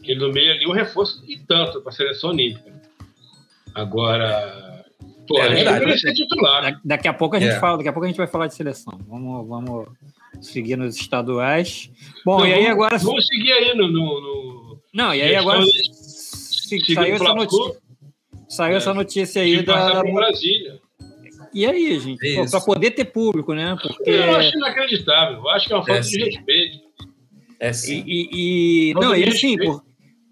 [0.03, 2.73] Que no meio ali um reforço e tanto para a seleção olímpica.
[3.73, 4.72] Agora,
[5.27, 5.79] pô, É ele verdade.
[5.79, 6.61] deveria ser titular.
[6.73, 7.59] Da- Daqui a pouco a gente É.
[7.59, 8.99] fala, daqui a pouco a gente vai falar de seleção.
[9.07, 9.87] Vamos, vamos
[10.41, 11.89] seguir nos estaduais.
[12.25, 12.97] Bom, Então, e aí vamos- agora.
[12.97, 13.87] Vamos seguir aí no.
[13.87, 17.75] no, no Não, e aí agora se- saiu essa notícia.
[18.49, 18.77] Saiu É.
[18.77, 19.73] essa notícia aí de da.
[20.01, 20.79] para Brasília.
[21.53, 22.27] E aí, gente?
[22.39, 22.49] É.
[22.49, 23.75] Pra poder ter público, né?
[23.81, 24.09] Porque.
[24.09, 25.37] Eu acho inacreditável.
[25.39, 26.77] Eu acho que é uma falta É, de respeito.
[27.59, 28.03] É E, sim.
[28.05, 29.71] e- e- Falta não, e assim, respeito.
[29.71, 29.83] por-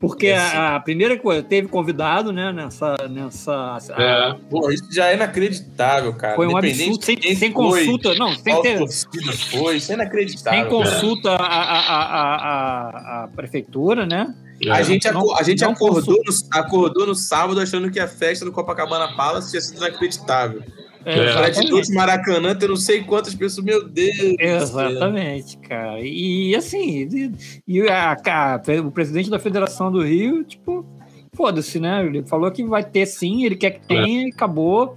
[0.02, 2.96] porque É, a, a primeira coisa, teve convidado, né, nessa.
[3.08, 4.34] nessa É.
[4.50, 6.36] Pô, isso já é inacreditável, cara.
[6.36, 8.80] foi um absurdo, sem, sem foi, consulta, não, sem ter.
[8.80, 10.60] torcida foi, isso é inacreditável.
[10.60, 14.34] Sem consulta à, à- à prefeitura, né?
[14.70, 18.52] A gente, Não- a gente acordou, no, acordou no sábado achando que a festa do
[18.52, 20.62] Copacabana Palace tinha sido inacreditável.
[21.06, 21.34] É, É.
[21.34, 24.36] Gratidão de Maracanã, ter não sei quantas pessoas, meu Deus.
[24.40, 26.00] Exatamente, cara.
[26.02, 27.32] E assim, e,
[27.68, 30.86] e a- a- o presidente da Federação do Rio, tipo,
[31.34, 32.06] foda-se, né?
[32.06, 34.96] Ele falou que vai ter sim, ele quer que tenha, e acabou.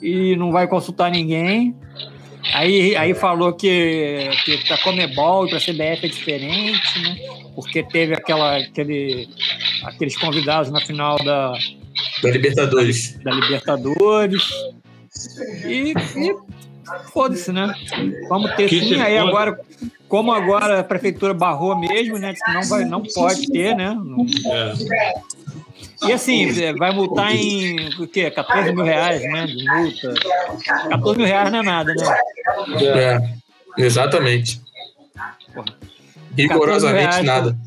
[0.00, 1.74] E não vai consultar ninguém.
[2.54, 7.16] Aí, aí falou que, que pra Comebol e pra CBF é diferente, né?
[7.54, 9.28] Porque teve aquela, aquele,
[9.84, 11.52] aqueles convidados na final da,
[12.22, 13.18] Da Libertadores.
[13.22, 14.48] da Libertadores.
[15.64, 16.36] E, e
[17.12, 17.72] foda-se, né?
[18.28, 19.00] Vamos ter Que sim.
[19.00, 19.28] Aí foda.
[19.28, 19.60] agora,
[20.08, 22.34] como agora a prefeitura barrou mesmo, né?
[22.34, 23.96] Que não, vai, não pode ter, né?
[24.46, 25.14] É.
[26.08, 28.30] E assim, vai multar em o quê?
[28.30, 29.46] 14 mil reais, né?
[29.46, 30.14] De multa.
[30.90, 32.18] 14 mil reais não é nada, né?
[32.82, 34.60] É, exatamente.
[35.54, 35.66] Porra.
[36.36, 37.58] Rigorosamente 14 reais, nada.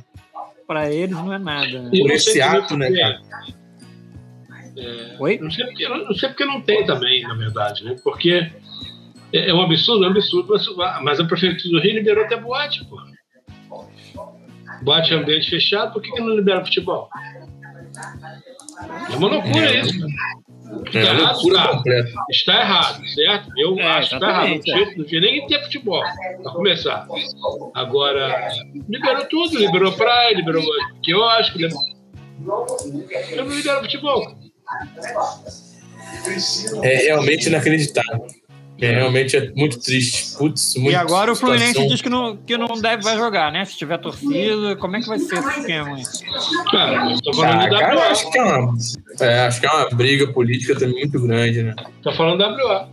[0.66, 1.82] Pra eles não é nada.
[1.84, 1.90] Né?
[1.92, 3.54] Por esse ato, né, porque-
[4.84, 5.16] cara?
[5.20, 5.38] Oi?
[5.40, 7.96] Não sei, porque, não sei porque não tem também, na verdade, né?
[8.04, 8.50] Porque
[9.32, 12.36] é, é um absurdo, é um absurdo, mas, mas a prefeitura do Rio liberou até
[12.36, 12.98] boate, pô.
[14.84, 17.10] Boate é ambiente fechado, por que, que não libera futebol?
[19.12, 19.80] É uma loucura É.
[19.82, 20.06] isso.
[20.88, 22.26] Está É errado, loucura tá.
[22.32, 23.50] Está errado, certo?
[23.58, 24.50] Eu É, acho que está errado.
[24.50, 26.04] Não tinha, não tinha nem que ter futebol,
[26.42, 27.08] para começar.
[27.76, 28.48] Agora,
[28.90, 30.64] liberou tudo, liberou praia, liberou
[31.04, 31.80] quiosque, liberou...
[33.32, 34.43] Eu não libero futebol.
[36.84, 38.28] É realmente inacreditável.
[38.82, 40.36] É, realmente é muito triste.
[40.38, 41.90] Putz, E muito agora o Fluminense situação.
[41.90, 43.64] diz que não, que não deve vai jogar, né?
[43.64, 46.04] Se tiver torcida, como é que vai ser esse esquema aí?
[46.72, 48.74] Cara, eu tô falando Ah, da cara, acho que é uma,
[49.22, 51.76] é, acho que é uma briga política também muito grande, né?
[52.02, 52.90] Tô falando da WA.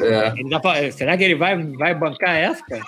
[0.00, 0.90] É.
[0.92, 2.82] Será que ele vai, vai bancar essa, cara?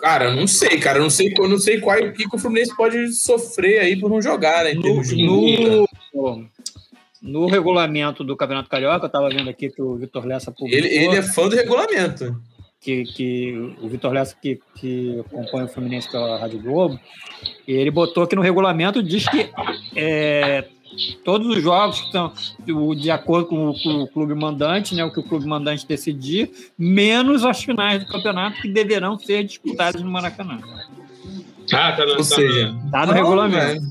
[0.00, 0.98] Cara, eu não sei, cara.
[0.98, 4.10] Eu não sei, não sei qual o que, que o Fluminense pode sofrer aí por
[4.10, 4.74] não jogar, né?
[4.74, 6.48] No, no,
[7.22, 10.88] no regulamento do Campeonato Carioca, eu estava vendo aqui que o Vitor Lessa publicou Ele,
[10.88, 12.36] ele é fã do regulamento.
[12.80, 16.98] que, que o Vitor Lessa, que, que acompanha o Fluminense pela Rádio Globo,
[17.66, 19.48] e ele botou que no regulamento diz que
[19.94, 20.64] é,
[21.24, 22.32] todos os jogos que estão
[22.96, 26.50] de acordo com o, com o clube mandante, né, o que o clube mandante decidir,
[26.78, 30.58] menos as finais do campeonato que deverão ser disputadas no Maracanã.
[31.72, 33.82] Ah, tá no, Ou tá seja, Tá no não, regulamento.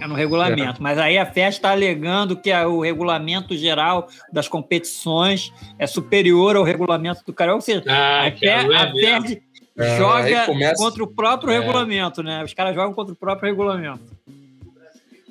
[0.00, 0.82] É no regulamento.
[0.82, 6.56] Mas aí a FES está alegando que a- o regulamento geral das competições é superior
[6.56, 7.56] ao regulamento do Carioca.
[7.56, 9.28] Ou seja, Ah, a, FES, é a mesmo.
[9.28, 9.42] FES
[9.78, 11.58] É, joga aí começa- contra o próprio É.
[11.60, 12.42] regulamento, né?
[12.44, 14.00] Os caras jogam contra o próprio regulamento.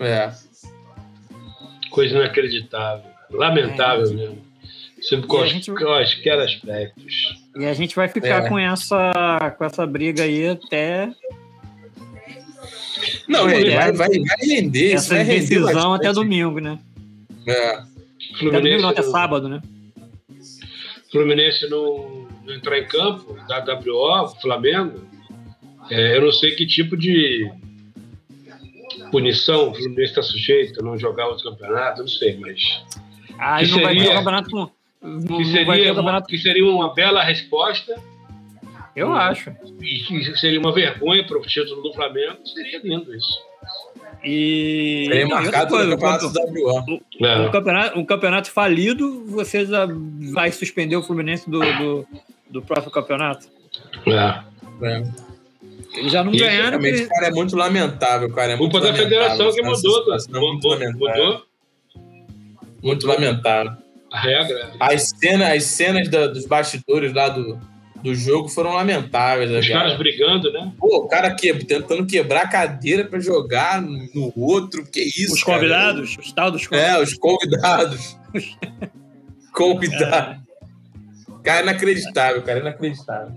[0.01, 0.31] É.
[1.89, 3.09] Coisa inacreditável.
[3.29, 4.13] Lamentável É.
[4.13, 4.51] mesmo.
[5.01, 7.41] Sobre quaisquer aspectos.
[7.57, 8.49] E a gente vai ficar É.
[8.49, 11.11] com, essa, com essa briga aí até
[13.27, 13.59] Não, É.
[13.59, 14.93] ele vai, vai, vai render.
[14.93, 16.77] Essa vai decisão até domingo, né?
[17.47, 17.69] É.
[17.75, 19.61] Até domingo não, até sábado, né?
[21.11, 25.01] Fluminense não, não entrar em campo, da WO, Flamengo,
[25.89, 27.51] é, eu não sei que tipo de
[29.11, 32.59] punição o Fluminense está sujeito a não jogar outro campeonato, não sei, mas
[33.39, 34.49] Aí Que não vai ter seria- o campeonato.
[34.55, 36.27] Não, que não vai ter seria, o uma, campeonato.
[36.27, 37.95] que seria uma bela resposta
[38.95, 39.49] Eu acho.
[39.81, 43.39] e que seria uma vergonha para o título do Flamengo, seria lindo isso.
[44.23, 45.05] E.
[45.07, 47.01] Seria marcado no coisa, campeonato quando- WO.
[47.25, 47.39] É.
[47.39, 49.87] um, campeonato, um campeonato falido, você já
[50.33, 52.07] vai suspender o Fluminense do, do,
[52.49, 53.47] do próximo campeonato?
[54.05, 54.43] É.
[54.87, 55.03] É.
[55.95, 56.69] Eles já não Isso, ganharam.
[56.79, 58.53] Realmente, porque- cara, é muito lamentável, cara.
[58.53, 61.25] É muito Culpa da federação que mudou, situação, muito mudou, lamentável.
[61.25, 61.45] mudou
[62.81, 63.73] Muito lamentável.
[64.11, 64.71] a regra.
[64.79, 67.59] As cenas, as cenas da- dos bastidores lá do,
[68.01, 69.51] do jogo foram lamentáveis.
[69.51, 69.79] né, Os cara?
[69.81, 70.71] caras brigando, né?
[70.79, 74.85] Pô, o cara que, tentando quebrar a cadeira pra jogar no outro.
[74.85, 75.57] Que isso, Os cara?
[75.59, 76.99] convidados, os tal dos convidados.
[76.99, 78.17] É, os convidados.
[79.53, 80.41] convidados.
[81.43, 83.33] Cara, inacreditável, cara, inacreditável.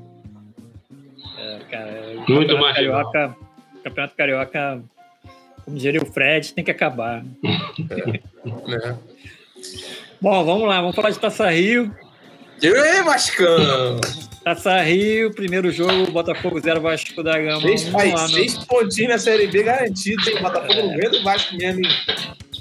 [1.38, 3.36] É, cara, o Muito mais Carioca,
[3.82, 4.82] Campeonato Carioca,
[5.64, 7.24] como diria o Fred, tem que acabar.
[8.68, 8.98] Né?
[10.20, 11.94] Bom, vamos lá, vamos falar de Taça Rio.
[12.62, 13.98] Ei, Vascão!
[14.44, 17.62] Taça Rio, primeiro jogo, Botafogo 0, Vasco da Gama.
[17.62, 20.42] Seis, 1 faz lá no- seis pontinhos na Série B garantido, hein?
[20.42, 21.92] Botafogo não ganha do Vasco mesmo, hein?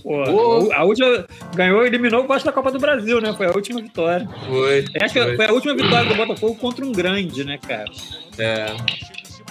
[0.01, 0.71] Pô.
[0.73, 3.33] A última ganhou e eliminou o Vasco da Copa do Brasil, né?
[3.33, 4.25] Foi a última vitória.
[4.47, 4.85] Foi.
[5.01, 5.35] Acho que foi.
[5.35, 7.91] foi a última vitória do Botafogo contra um grande, né, cara?
[8.37, 8.65] É.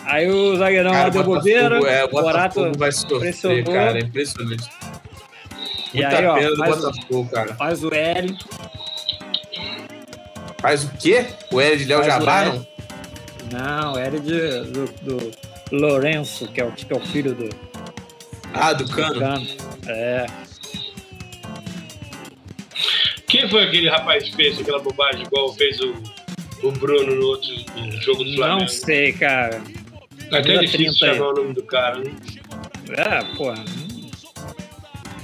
[0.04, 3.72] Aí o zagueirão lá Cara, deu bobeira, é, o o Borato Botafogo vai sofrer, pressionou.
[3.72, 3.98] cara.
[3.98, 4.68] É impressionante.
[5.94, 7.54] E Muita aí, ó, pena do faz- Botafogo, cara.
[7.54, 8.38] faz o L.
[10.60, 11.26] Faz o quê?
[11.52, 12.50] O L de Léo o Jabá, L.
[12.58, 12.66] não?
[13.52, 15.30] Não, L de, do, do
[15.72, 17.48] Lourenço, que é, o, que é o filho do
[18.54, 19.18] Ah, do Cano.
[19.20, 19.46] Cano.
[19.86, 20.26] É.
[23.28, 25.94] Quem foi aquele rapaz que fez aquela bobagem igual fez o,
[26.62, 28.60] o Bruno no outro no jogo do Flamengo?
[28.60, 29.60] Não sei, cara.
[30.38, 31.14] Até é difícil 30 aí.
[31.16, 32.14] chamar o nome do cara, né?
[32.96, 33.64] É, porra.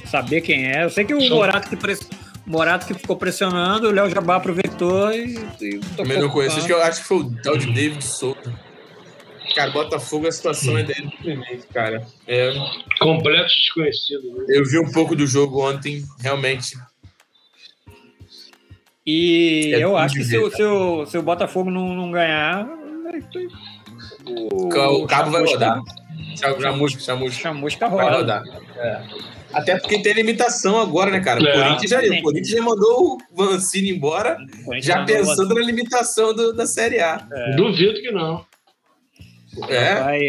[0.07, 0.85] Saber quem é.
[0.85, 2.09] Eu sei que o Morato que, press...
[2.47, 5.35] Morato que ficou pressionando, o Léo Jabá aproveitou e.
[5.61, 6.57] e Também não conheço.
[6.59, 8.69] Acho que, eu, acho que foi o tal de David Souza.
[9.55, 12.07] Cara, Botafogo, a situação é dele deprimente, cara.
[12.27, 12.53] É,
[13.01, 14.45] Completo desconhecido, né?
[14.49, 16.77] eu vi um pouco do jogo ontem, realmente.
[19.07, 21.95] E É eu acho que de se, o- ver, se, o, se o Botafogo não,
[21.95, 22.69] não ganhar.
[24.29, 25.81] O, O cabo vai rodar.
[26.61, 27.41] Chamusca, chamusca.
[27.41, 28.17] Chamusca Vai roda.
[28.17, 28.43] rodar.
[28.77, 29.03] É.
[29.53, 31.41] Até porque tem limitação agora, né, cara?
[31.43, 31.53] O É.
[31.53, 34.37] Corinthians, já, o Corinthians já mandou o Vancini embora,
[34.67, 37.17] O já pensando na limitação do- da Série A.
[37.57, 38.45] Duvido que não.
[39.69, 39.95] É.
[40.03, 40.21] Vai.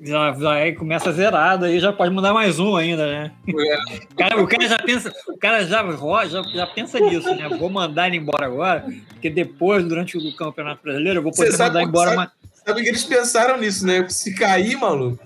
[0.00, 3.32] Já, já começa zerado aí, já pode mudar mais um ainda, né?
[3.48, 3.52] é.
[4.12, 5.82] O cara, o cara já pensa, o cara já,
[6.28, 7.48] já, já pensa nisso, né?
[7.58, 11.74] Vou mandar ele embora agora, porque depois, durante o Campeonato Brasileiro, eu vou poder sabe-
[11.74, 12.32] mandar embora sabe- uma.
[12.66, 14.08] Sabe que eles pensaram nisso, né?
[14.08, 15.22] Se cair, maluco,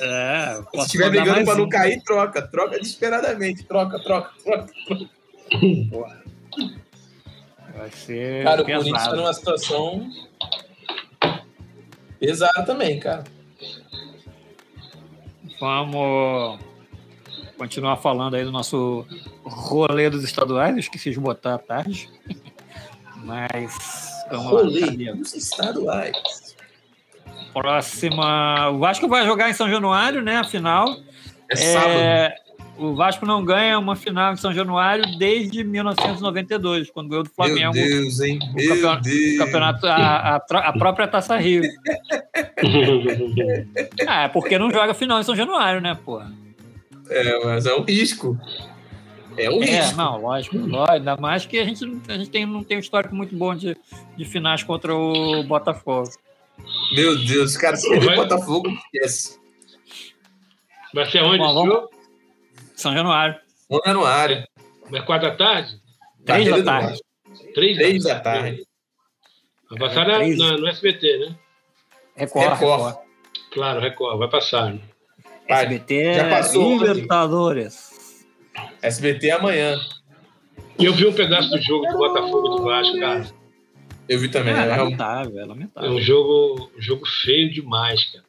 [0.00, 2.42] É, se estiver brigando pra não cair, troca.
[2.42, 3.62] Troca desesperadamente.
[3.62, 4.68] Troca, troca, troca.
[5.90, 6.22] Porra.
[7.76, 9.16] Vai ser Cara, o Corinthians tá pesado.
[9.16, 10.10] numa situação
[12.18, 13.24] pesada também, cara.
[15.60, 16.58] Vamos
[17.56, 19.06] continuar falando aí do nosso
[19.44, 20.72] rolê dos estaduais.
[20.72, 22.10] Eu esqueci de botar à tarde.
[23.24, 24.10] Mas.
[24.30, 24.62] Vamos lá?
[24.62, 26.41] Rolê dos estaduais.
[27.52, 28.68] Próxima.
[28.70, 30.36] O Vasco vai jogar em São Januário, né?
[30.38, 30.96] A final.
[31.50, 31.90] É, sábado.
[31.92, 32.34] É,
[32.78, 37.46] o Vasco não ganha uma final em São Januário desde 1992, quando ganhou do Meu
[37.46, 38.38] Flamengo Deus, hein?
[38.54, 39.38] Meu campeonato- Deus.
[39.38, 40.36] campeonato, a, a
[40.68, 41.62] a própria Taça Rio.
[44.06, 46.32] Ah, é porque não joga final em São Januário, né, porra?
[47.10, 48.38] É, mas é um risco.
[49.36, 49.96] É um É, risco.
[49.96, 50.92] não, lógico, lógico.
[50.92, 53.54] Ainda mais que a gente, não- a gente tem, não tem um histórico muito bom
[53.54, 53.76] de,
[54.16, 56.10] de finais contra o Botafogo.
[56.94, 59.40] Meu Deus, cara, se perder Botafogo, esquece.
[60.94, 61.90] Vai ser onde Bom, esse vamos- jogo?
[62.76, 63.36] São Januário,
[63.70, 64.46] no área.
[64.90, 65.80] Vai quatro da tarde?
[66.24, 67.00] três da tarde.
[67.54, 68.62] Três, Três da tarde.
[69.70, 71.36] Vai passar na- na- no SBT, né?
[72.16, 72.80] Record, Record.
[72.82, 72.96] Record.
[73.52, 74.74] Claro, Record, vai passar.
[74.74, 74.80] né?
[75.48, 76.86] SBT, Já passou ontem.
[76.92, 78.24] Libertadores.
[78.82, 79.78] SBT amanhã.
[80.78, 83.26] E eu vi um pedaço do jogo do Botafogo do Vasco, cara.
[84.08, 84.52] Eu vi também.
[84.54, 85.90] É, É, lamentável, é É lamentável.
[85.90, 88.24] um jogo, um jogo feio demais, cara.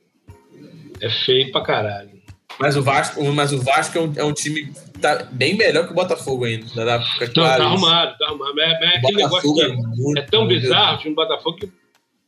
[1.01, 2.11] É feio pra caralho.
[2.59, 5.85] Mas o Vasco, mas o Vasco é um, é um time que tá bem melhor
[5.85, 6.65] que o Botafogo ainda.
[6.85, 8.53] Dá pra ficar Não, claro tá arrumado, tá arrumado.
[8.55, 11.15] Mas é, mas é aquele negócio Botafogo é, muito, é tão bizarro o time do
[11.15, 11.71] Botafogo que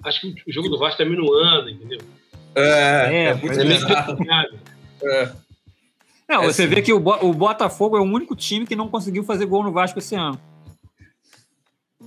[0.03, 1.99] acho que o jogo do Vasco termina no ano, entendeu?
[2.55, 3.63] É, É, é, muito é.
[3.63, 4.17] bizarro.
[5.03, 5.31] É.
[6.27, 6.67] Não, É você sim.
[6.69, 9.63] vê que o, Bo- o Botafogo é o único time que não conseguiu fazer gol
[9.63, 10.39] no Vasco esse ano.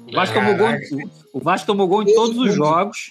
[0.09, 3.11] O Vasco, tomou gol, em- o Vasco tomou gol em todos os jogos.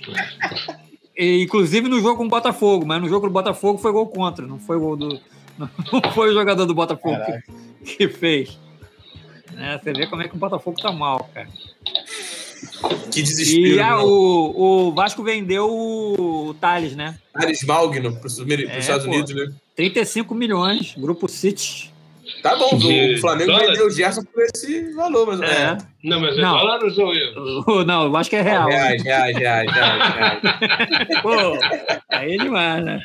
[1.16, 4.46] E, inclusive no jogo com o Botafogo, mas no jogo do Botafogo foi gol contra,
[4.46, 5.20] não foi gol do.
[5.92, 7.18] Não foi o jogador do Botafogo
[7.84, 8.60] que, que fez.
[9.58, 11.48] É, você vê como é que o Botafogo tá mal, cara.
[13.12, 13.68] Que desespero.
[13.76, 17.18] E ah, o, o Vasco vendeu o Thales, né?
[17.34, 19.12] Ares Malgno para os É, Estados pô.
[19.12, 19.52] Unidos, né?
[19.76, 21.92] 35 milhões, Grupo City.
[22.44, 23.66] Tá bom, De o Flamengo dólar?
[23.68, 25.78] vendeu o Gerson por esse valor, mas É.
[26.04, 26.58] Não, mas é Não.
[26.58, 27.86] dólares ou eu?
[27.86, 28.68] Não, eu acho que é real.
[28.68, 30.40] Reais, reais, reais, reais, reais.
[31.24, 31.30] Pô,
[32.10, 33.00] aí é demais, né?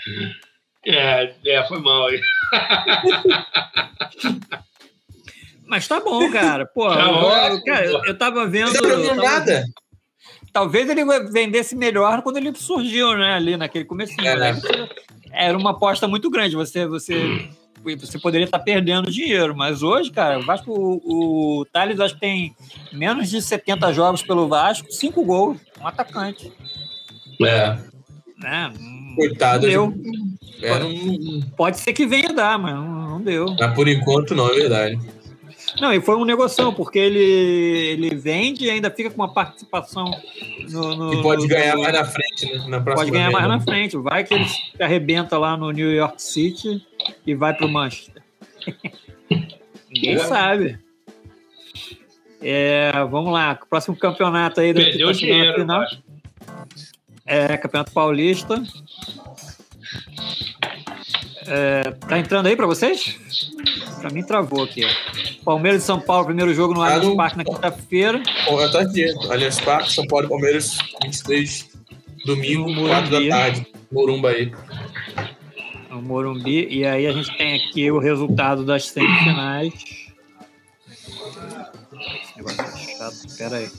[0.86, 2.20] É, é, foi mal aí.
[5.66, 6.66] Mas tá bom, cara.
[6.66, 8.72] Pô, Tá eu, ótimo, cara, eu, eu tava vendo.
[8.74, 9.64] Não tava- nada.
[10.52, 13.34] Talvez ele vendesse melhor quando ele surgiu, né?
[13.34, 14.26] Ali naquele comecinho.
[14.26, 14.52] É, né?
[14.52, 14.88] né?
[15.32, 16.54] Era uma aposta muito grande.
[16.56, 17.48] Você, você,
[17.98, 19.56] você poderia estar perdendo dinheiro.
[19.56, 22.54] Mas hoje, cara, o Vasco, o, o Thales acho que tem
[22.92, 26.52] menos de 70 jogos pelo Vasco, 5 gols, um atacante.
[27.42, 27.76] É.
[28.38, 28.72] Né?
[28.78, 29.66] Não Coitado.
[29.66, 29.92] deu.
[30.60, 33.46] É, não- Pode ser que venha dar, mas não, não deu.
[33.58, 34.98] mas por enquanto não, é verdade.
[35.80, 40.04] Não, e foi uma negociação, porque ele, ele vende e ainda fica com uma participação
[40.70, 40.94] no.
[40.96, 42.52] no- E pode no- ganhar mais na frente, né?
[42.68, 43.56] Na próxima Pode ganhar mais venda.
[43.56, 43.96] na frente.
[43.96, 46.86] Vai que ele se arrebenta lá no New York City
[47.26, 48.22] e vai pro Manchester.
[49.90, 50.18] Ninguém É.
[50.18, 50.78] sabe.
[52.40, 55.84] É, vamos lá, próximo campeonato aí da Perdeu chegando na dinheiro, eu final.
[57.24, 58.62] É, Campeonato Paulista.
[61.46, 63.18] É, tá entrando aí para vocês?
[64.00, 64.82] Para mim travou aqui.
[65.44, 67.16] Palmeiras e São Paulo, primeiro jogo no Ah, Allianz.
[67.16, 68.22] Parque na quinta-feira.
[68.48, 69.04] Eu tô aqui.
[69.30, 71.68] Allianz Parque, São Paulo e Palmeiras, 23,
[72.24, 73.66] domingo, No 4 da tarde.
[73.90, 74.52] Morumba aí.
[75.90, 76.66] no Morumbi.
[76.70, 79.72] E aí a gente tem aqui o resultado das semifinais.
[80.94, 83.70] Esse negócio é chato, pera aí.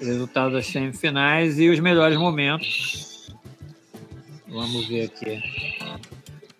[0.00, 3.30] Resultado das semifinais e os melhores momentos.
[4.48, 5.42] Vamos ver aqui.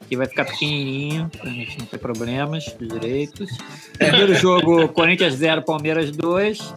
[0.07, 3.51] Aqui vai ficar pequenininho, pra gente não ter problemas de direitos.
[3.99, 6.75] Primeiro jogo, Corinthians 0, Palmeiras 2.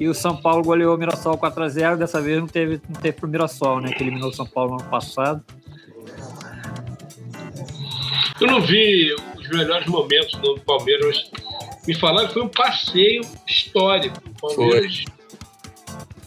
[0.00, 1.98] E o São Paulo goleou o Mirassol 4x0.
[1.98, 3.92] Dessa vez não teve, não teve pro Mirassol, né?
[3.92, 5.44] Que eliminou o São Paulo no ano passado.
[8.40, 11.30] Eu não vi os melhores momentos do Palmeiras.
[11.86, 14.16] Me falaram que foi um passeio histórico.
[14.40, 15.04] O Palmeiras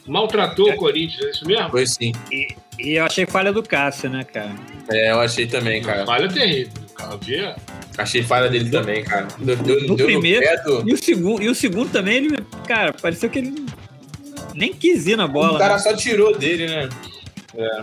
[0.05, 1.71] maltratou o Corinthians, é isso mesmo?
[1.71, 2.11] Foi sim.
[2.31, 4.53] E, e eu achei falha do Cássio, né, cara?
[4.89, 6.05] É, eu achei também, cara.
[6.05, 6.71] Falha terrível.
[6.95, 7.55] Cara, via?
[7.97, 9.27] Achei falha dele também, cara.
[9.39, 10.89] Deu, deu, No deu primeiro- no pé do...
[10.89, 13.65] E o segundo, e o segundo também, ele, cara, pareceu que ele
[14.53, 15.55] nem quis ir na bola.
[15.55, 15.79] O cara né?
[15.79, 16.89] só tirou dele, né?
[17.57, 17.81] É.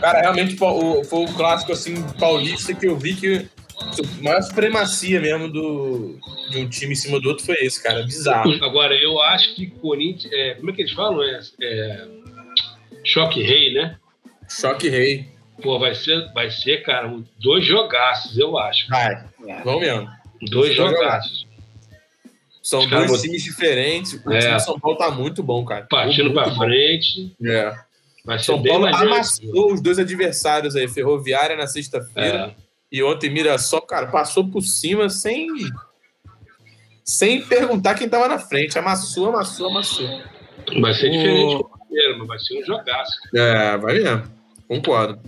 [0.00, 3.46] Cara, realmente o- foi o clássico assim paulista que eu vi que
[3.78, 6.18] a maior supremacia mesmo do,
[6.50, 8.02] de um time em cima do outro foi esse, cara.
[8.02, 8.52] Bizarro.
[8.62, 10.32] Agora, eu acho que Corinthians.
[10.32, 11.22] é, como é que eles falam?
[11.22, 12.06] É, é,
[13.04, 13.96] choque rei, né?
[14.48, 15.28] Choque rei.
[15.62, 18.88] Pô, vai ser, vai ser, cara, dois jogaços, eu acho.
[18.88, 19.24] Vai.
[19.64, 20.08] Vamos mesmo.
[20.42, 21.46] Dois Dois jogaços.
[22.62, 24.14] São Os dois times diferentes.
[24.26, 24.38] O É.
[24.40, 25.86] time do São Paulo tá muito bom, cara.
[25.88, 26.56] Partindo Muito pra bom.
[26.58, 27.32] frente.
[27.42, 27.74] É.
[28.40, 30.88] São bem Paulo amassou os dois adversários aí.
[30.88, 32.62] Ferroviária na sexta-feira É.
[32.90, 35.46] e ontem Mirassol, cara, passou por cima sem
[37.04, 38.76] sem perguntar quem tava na frente.
[38.78, 40.08] Amassou, amassou, amassou.
[40.80, 41.64] Vai ser O- diferente
[42.18, 43.12] mas vai ser um jogaço.
[43.34, 44.35] É, vai mesmo.
[44.68, 45.18] Concordo.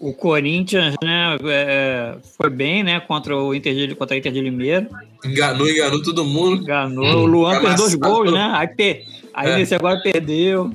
[0.00, 4.40] O Corinthians, né, é, foi bem, né, contra o Inter de, contra a Inter de
[4.40, 4.88] Limeira.
[5.24, 6.64] Enganou, enganou todo mundo.
[6.64, 7.04] Ganhou.
[7.22, 8.50] O Luan fez dois gols, né?
[8.54, 9.56] Aí, pe- aí É.
[9.58, 10.72] nesse agora perdeu.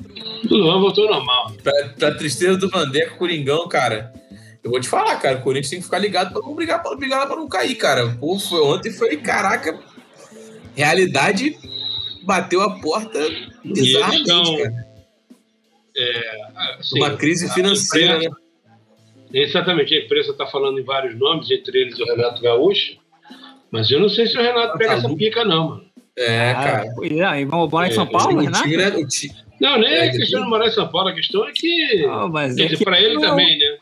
[0.50, 1.52] O Luan voltou normal.
[1.62, 4.14] Pra, pra tristeza do Vandeco, Coringão, cara.
[4.64, 5.36] Eu vou te falar, cara.
[5.38, 7.74] O Corinthians tem que ficar ligado pra não brigar, pra brigar lá pra não cair,
[7.74, 8.16] cara.
[8.18, 9.78] Pô, foi, ontem foi, caraca.
[10.74, 11.54] Realidade
[12.22, 13.18] bateu a porta
[13.62, 14.24] bizarramente,
[14.56, 14.87] cara.
[16.56, 18.24] Ah, assim, Uma crise financeira, né?
[18.26, 18.48] imprensa-
[19.32, 22.96] Exatamente, a imprensa está falando em vários nomes, entre eles o Renato Gaúcho.
[23.70, 25.18] Mas eu não sei se o Renato pega essa Maluco.
[25.18, 25.84] pica, não, mano.
[26.16, 26.82] É, cara.
[26.82, 28.66] Ah, e aí, vamos morar em São É, Paulo, o Renato?
[28.68, 28.90] né?
[29.60, 32.02] Não, nem É, é questão de morar em São Paulo, a questão é que.
[32.06, 33.76] Não, mas é que para ele não- também, né?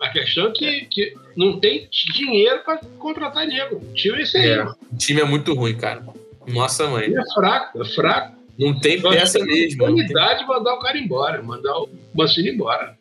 [0.00, 3.76] A questão é que, que não tem dinheiro para contratar nego.
[3.76, 4.64] O time é esse aí, É.
[4.64, 6.02] o time é muito ruim, cara.
[6.48, 7.04] Nossa, O mãe.
[7.04, 8.39] time é fraco, é fraco.
[8.60, 9.84] Não tem peça tem mesmo.
[9.84, 12.96] tem- Insanidade mandar o cara embora, mandar o Mancini embora.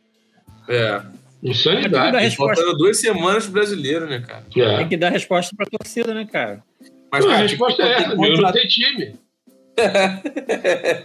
[0.68, 1.02] É.
[1.44, 2.36] Insanidade.
[2.36, 4.46] Faltando duas semanas pro brasileiro, né, cara?
[4.56, 4.78] É.
[4.78, 6.64] Tem que dar resposta pra torcida, né, cara?
[7.12, 8.16] Mas, Não, a cara, resposta é essa.
[8.16, 9.16] Não tem time.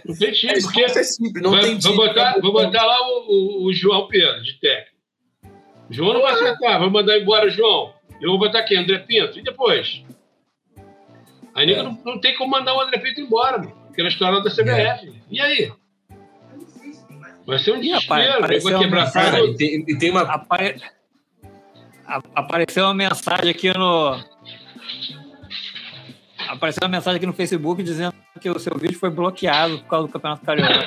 [0.05, 1.95] Não tem time, porque resposta é simples, não vai, tem time.
[1.95, 4.95] botar, vou botar lá o, o- o João Pedro, de técnico.
[5.89, 7.93] O João não vai acertar, vai mandar embora o João.
[8.21, 8.77] Eu vou botar quem?
[8.79, 9.39] André Pinto?
[9.39, 10.01] E depois?
[11.53, 11.81] Aí É.
[11.83, 13.84] não, não tem como mandar o André Pinto embora, mano.
[13.95, 15.21] Aquela história da CBF.
[15.31, 15.71] E aí?
[17.47, 20.21] Vai ser um desespero, nego apareceu vai quebrar uma Cara, e tem, e tem uma.
[20.23, 20.81] Apare...
[22.05, 24.19] a- Apareceu uma mensagem aqui no.
[26.49, 30.07] Apareceu uma mensagem aqui no Facebook dizendo que o seu vídeo foi bloqueado por causa
[30.07, 30.85] do Campeonato Carioca.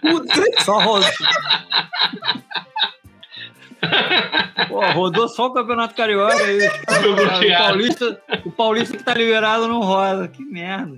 [0.64, 1.22] Só rosto.
[4.68, 6.58] Pô, rodou só o Campeonato Carioca aí.
[6.68, 7.64] O, bloqueado.
[7.64, 10.28] Paulista, o Paulista que tá liberado não roda.
[10.28, 10.96] Que merda.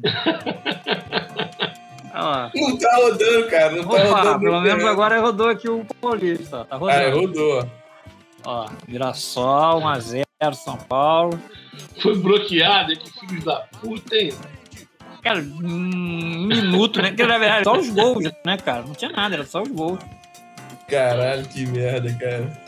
[2.14, 2.50] Lá.
[2.54, 3.72] Não tá rodando, cara.
[3.76, 4.40] Não tá Opa, rodando.
[4.40, 6.58] pelo menos agora rodou aqui o Paulista.
[6.60, 6.64] ó.
[6.64, 7.20] Tá Cara, rodando.
[7.26, 7.70] rodou.
[8.46, 11.38] Ó, Mirassol, 1x0, São Paulo.
[12.00, 12.98] Foi bloqueado, hein?
[13.02, 14.32] que filhos da puta, hein?
[15.22, 17.10] Cara, um minuto, né?
[17.10, 18.82] Que na verdade, só os gols, né, cara?
[18.82, 19.98] Não tinha nada, era só os gols.
[20.88, 22.65] Caralho, que merda, cara.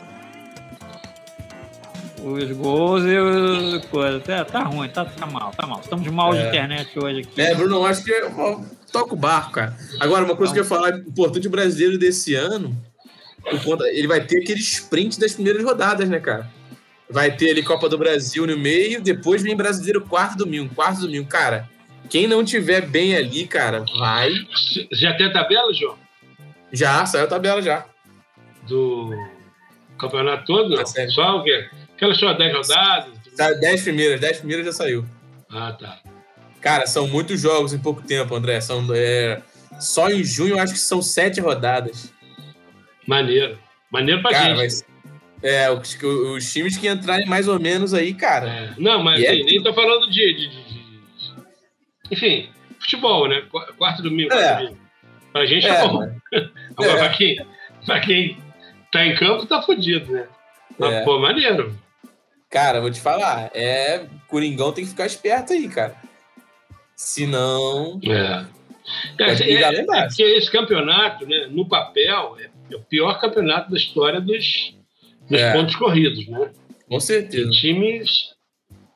[2.23, 4.19] Os gols e o coisa.
[4.19, 5.79] Tá, tá ruim, tá, tá mal, tá mal.
[5.79, 6.47] Estamos mal de É.
[6.49, 7.41] internet hoje aqui.
[7.41, 8.11] É, Bruno, acho que
[8.91, 9.75] toca o barco, cara.
[9.99, 12.75] Agora, uma coisa que eu ia falar importante o brasileiro desse ano,
[13.91, 16.49] ele vai ter aquele sprint das primeiras rodadas, né, cara?
[17.09, 21.27] Vai ter ali Copa do Brasil no meio, depois vem brasileiro quarto domingo, quarto domingo.
[21.27, 21.67] Cara,
[22.09, 24.29] quem não tiver bem ali, cara, vai.
[24.91, 25.95] Já tem a tabela, João?
[26.71, 27.85] Já, saiu a tabela já.
[28.67, 29.09] Do
[29.97, 30.75] campeonato todo?
[30.75, 30.85] Tá.
[31.09, 31.67] Só o quê?
[31.99, 33.13] Aquelas só 10 rodadas?
[33.35, 35.05] Tá, 10 primeiras, 10 primeiras já saiu.
[35.51, 35.99] Ah, tá.
[36.61, 38.61] Cara, são muitos jogos em pouco tempo, André.
[38.61, 39.41] São, é,
[39.81, 42.13] só em junho eu acho que são sete rodadas.
[43.05, 43.57] Maneiro.
[43.91, 44.57] Maneiro pra Cara, gente.
[44.57, 44.85] mas.
[45.43, 48.47] É, os, os times que entrarem mais ou menos aí, cara.
[48.49, 48.73] É.
[48.77, 50.93] Não, mas é assim, nem tô falando de, de- de- de-
[52.11, 53.41] Enfim, futebol, né?
[53.49, 54.37] Qu- Quarto domingo, É.
[54.41, 54.79] quarto domingo.
[55.33, 56.01] Pra gente É, tá bom.
[56.77, 56.97] Agora, É.
[56.97, 57.45] pra, quem,
[57.85, 58.37] pra quem
[58.91, 60.27] tá em campo, tá fudido, né?
[60.77, 61.03] Mas, É.
[61.05, 61.73] pô, maneiro.
[62.49, 63.51] Cara, vou te falar.
[63.53, 64.05] É.
[64.27, 65.95] Coringão tem que ficar esperto aí, cara.
[66.95, 67.99] Senão.
[68.03, 68.45] É.
[69.19, 74.19] É, é, é porque esse campeonato, né, no papel, é, o pior campeonato da história
[74.19, 74.73] dos,
[75.29, 75.53] dos É.
[75.53, 76.49] pontos corridos, né?
[76.87, 77.51] Com Tem certeza.
[77.51, 78.29] times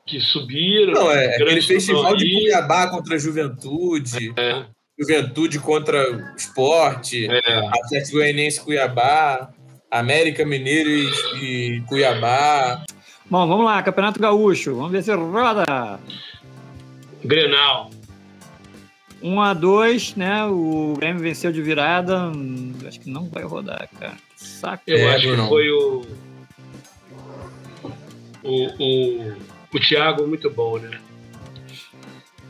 [0.08, 0.94] que subiram.
[0.94, 2.32] Não, é aquele festival de.
[2.34, 4.34] Cuiabá contra a Juventude.
[4.36, 4.66] É,
[5.00, 7.28] Juventude contra Esporte.
[7.30, 7.68] é.
[7.68, 9.54] Atlético Goianiense Cuiabá.
[9.92, 11.06] América Mineiro e,
[11.78, 12.84] e Cuiabá.
[13.30, 14.76] Bom, vamos lá, Campeonato Gaúcho.
[14.76, 16.00] Vamos ver se roda.
[17.24, 17.90] Grenal.
[19.24, 20.46] 1x2, né?
[20.46, 22.32] O Grêmio venceu de virada.
[22.88, 24.14] Acho que não vai rodar, cara.
[24.38, 24.84] Que Saco.
[24.86, 26.06] Eu É, acho que foi o.
[28.44, 29.34] O, o,
[29.74, 31.00] o Thiago muito bom, né?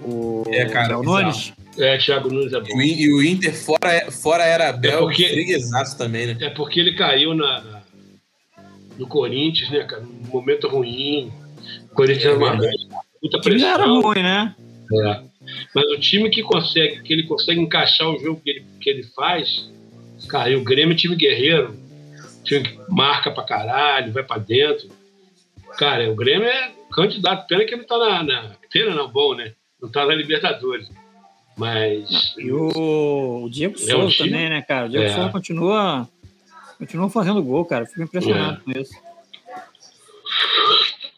[0.01, 1.03] O É, cara, bizarro.
[1.03, 1.53] Nunes.
[1.77, 2.75] É, Thiago Nunes é bom.
[2.75, 5.23] o, e o Inter fora, fora era Abel, É porque-
[5.97, 6.37] também, né?
[6.41, 7.72] É porque ele caiu na,
[8.97, 10.01] no Corinthians, né, cara?
[10.03, 11.31] Num momento ruim.
[11.91, 12.87] O Corinthians É era uma verdade.
[13.21, 14.01] puta O time já era pressão.
[14.01, 14.55] ruim, né?
[14.93, 15.21] É.
[15.75, 19.03] Mas o time que consegue, que ele consegue encaixar o jogo que ele, que ele
[19.03, 19.69] faz,
[20.27, 21.75] cara, e o Grêmio é time guerreiro,
[22.43, 24.87] time que marca pra caralho, vai pra dentro.
[25.77, 28.23] Cara, o Grêmio é candidato, pena que ele tá na.
[28.23, 29.53] na pena não, bom, né?
[29.81, 30.89] Não tá na Libertadores.
[31.57, 32.33] Mas.
[32.37, 34.85] E o, o Diego É um Souza time- também, né, cara?
[34.85, 35.09] O Diego É.
[35.09, 36.07] Souza continua,
[36.83, 37.85] continua fazendo gol, cara.
[37.85, 38.93] Fico impressionado com isso.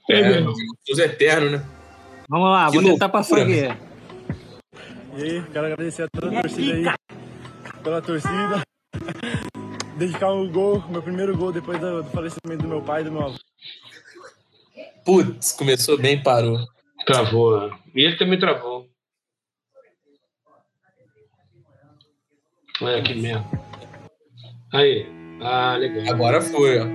[0.10, 0.54] É, É, meu.
[0.92, 1.66] os eternos, né?
[2.30, 3.62] Vamos lá, Que vou tentar passar aqui.
[5.18, 6.86] E aí, quero agradecer a toda a torcida aí,
[7.84, 8.62] pela torcida.
[9.98, 13.12] Dedicar o gol, meu primeiro gol depois do, do falecimento do meu pai e do
[13.12, 13.38] meu avô.
[15.06, 16.60] Putz, começou bem, parou.
[17.06, 17.70] Travou.
[17.70, 17.78] né?
[17.96, 18.90] E ele também travou.
[22.82, 23.46] Olha aqui mesmo.
[24.74, 25.15] Aí.
[25.42, 26.14] Ah, legal.
[26.14, 26.86] Agora foi, ó.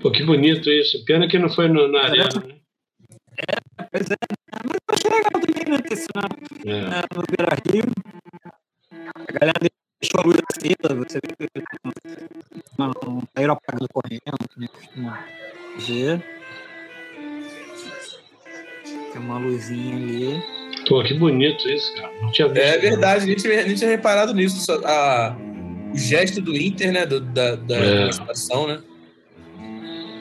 [0.00, 1.04] Pô, que bonito isso.
[1.04, 2.56] Pena que não foi no- na arena, né?
[3.90, 4.16] Pois é,
[4.64, 5.78] mas eu achei legal também, né?
[5.92, 6.80] Isso na, É.
[6.82, 7.84] na- no Beira Rio.
[9.14, 9.60] A galera
[10.00, 11.62] deixou a luz acesa, você vê que
[12.78, 15.24] não, não saíram apagando correndo, que nem costuma.
[19.12, 20.59] Tem uma luzinha ali.
[20.88, 22.10] Pô, que bonito isso, cara.
[22.22, 22.62] Não tinha visto.
[22.62, 24.60] É verdade, a gente, a gente tinha reparado nisso.
[24.64, 25.36] só- a-
[25.92, 27.04] o gesto do Inter, né?
[27.06, 28.10] do- da, da É.
[28.66, 28.80] né?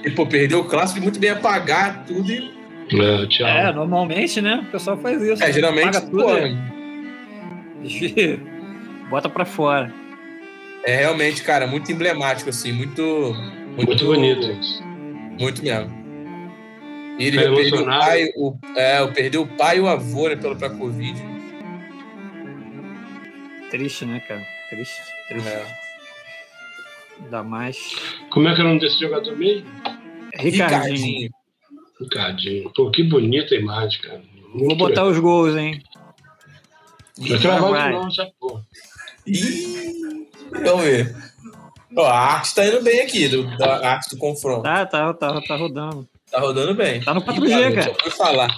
[0.05, 2.51] E, pô, perdeu o clássico muito bem apagar tudo e.
[2.91, 3.47] É, tchau.
[3.47, 4.64] É, normalmente, né?
[4.68, 5.43] O pessoal faz isso.
[5.43, 5.53] É, né?
[5.53, 6.38] geralmente, Apaga tudo pô,
[7.84, 8.39] e
[9.10, 9.93] bota pra fora.
[10.86, 13.01] é realmente, cara, muito emblemático, assim, muito.
[13.76, 14.84] Muito, Muito bonito isso.
[15.39, 15.99] Muito mesmo.
[17.20, 20.30] E ele Tá já perdeu o pai, o, é, perdeu o pai e o avô,
[20.30, 21.22] né, pela, pra Covid.
[23.70, 24.41] Triste, né, cara?
[24.70, 25.47] Triste, triste.
[25.49, 25.65] É.
[27.22, 27.78] Ainda mais.
[28.32, 29.70] Como é que é o nome desse jogador mesmo?
[30.36, 31.30] Ricardinho.
[31.99, 32.72] Ricardinho.
[32.74, 34.22] Pô, que bonita a imagem, cara.
[34.55, 35.84] Vou botar os gols, hein?
[37.17, 38.65] Vai travar novo essa porra.
[39.28, 40.28] Ih,
[40.63, 41.15] vamos ver.
[41.97, 44.63] Ó, a arte tá indo bem aqui, do, da arte do confronto.
[44.63, 46.07] Tá, tá, tá, tá rodando.
[46.32, 47.01] Tá rodando bem.
[47.01, 47.95] Tá no Ih, 4G, garoto, cara.
[48.03, 48.55] Só falar.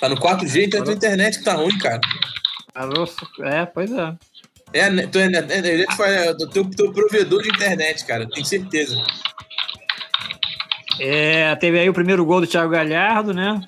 [0.00, 2.00] Tá no 4G, então a tua internet que tá ruim, cara.
[3.42, 4.14] É, pois é.
[4.72, 8.44] É, né, tu é, né, é, é, é teu, teu provedor de internet, cara, tenho
[8.44, 9.00] certeza.
[11.00, 13.60] É, teve aí o primeiro gol do Thiago Galhardo, né?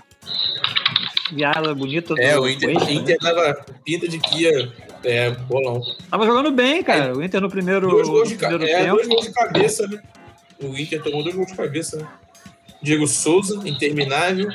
[1.32, 2.14] Viada bonita.
[2.18, 2.96] É, o Inter, Cuesta, né?
[2.96, 4.72] Inter tava pinta de que ia.
[5.04, 5.80] É, bolão.
[6.10, 7.16] Tava jogando bem, cara.
[7.16, 8.96] O Inter no primeiro, Dois gols, de, primeiro é, tempo.
[8.96, 10.02] dois gols de cabeça, né?
[10.60, 12.08] O Inter tomou dois gols de cabeça, né?
[12.82, 14.48] Diego Souza, interminável.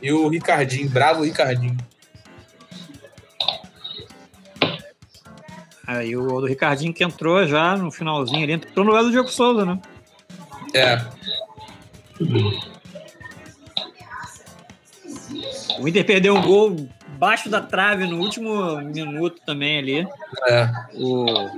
[0.00, 1.76] E o Ricardinho, bravo Ricardinho.
[5.86, 8.52] Aí o do Ricardinho que entrou já no finalzinho ali.
[8.52, 9.80] Entrou no lugar do Diego Souza, né?
[10.74, 10.98] É,
[15.78, 16.88] O Inter perdeu um gol
[17.18, 20.08] baixo da trave no último minuto também ali.
[20.48, 20.68] é.
[20.94, 21.48] O...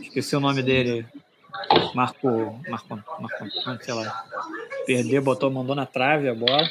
[0.00, 1.06] Esqueci o nome dele.
[1.94, 2.60] Marco.
[2.68, 3.02] Marco.
[3.20, 3.84] Marco.
[3.84, 4.24] Sei lá.
[4.86, 6.68] Perdeu, botou, mandou na trave a bola.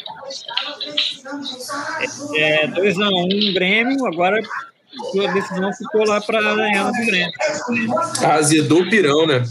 [2.35, 7.33] É 2x1 um, Grêmio, agora a decisão ficou lá para ganhar do Grêmio.
[8.23, 9.43] Azedou o pirão, né?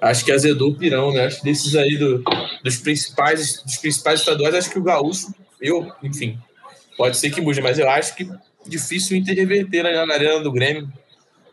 [0.00, 1.26] Acho que azedou o pirão, né?
[1.26, 2.22] Acho que desses aí do,
[2.62, 6.38] dos, principais, dos principais estaduais, acho que o Gaúcho, eu, enfim,
[6.96, 8.28] pode ser que mude, mas eu acho que
[8.66, 10.88] difícil o Inter reverter na arena do Grêmio.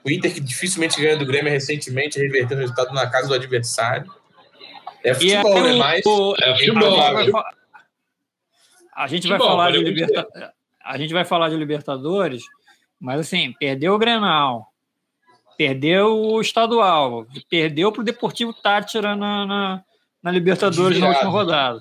[0.06, 4.12] O Inter que dificilmente ganha do Grêmio recentemente, revertendo o resultado na casa do adversário.
[5.04, 5.74] É E futebol, né?
[5.76, 7.43] Mas o- É futebol, a gente vai,
[8.95, 10.54] a gente vai Futebol, falar de valeu muito Liberta...
[10.84, 12.43] a gente vai falar de Libertadores,
[12.99, 14.68] mas assim, perdeu o Grenal,
[15.58, 19.84] perdeu o estadual, perdeu para o Deportivo Tátira na, na,
[20.22, 21.16] na Libertadores na Desviado.
[21.16, 21.80] última rodada.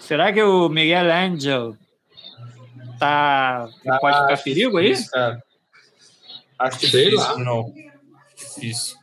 [0.00, 1.76] Será que o Miguel Angel
[2.98, 3.68] tá
[4.00, 4.88] pode ficar perigo aí?
[4.90, 5.42] difícil, cara.
[6.66, 7.38] Acho Sei difícil, lá.
[7.38, 7.74] não.
[8.36, 8.96] Difícil.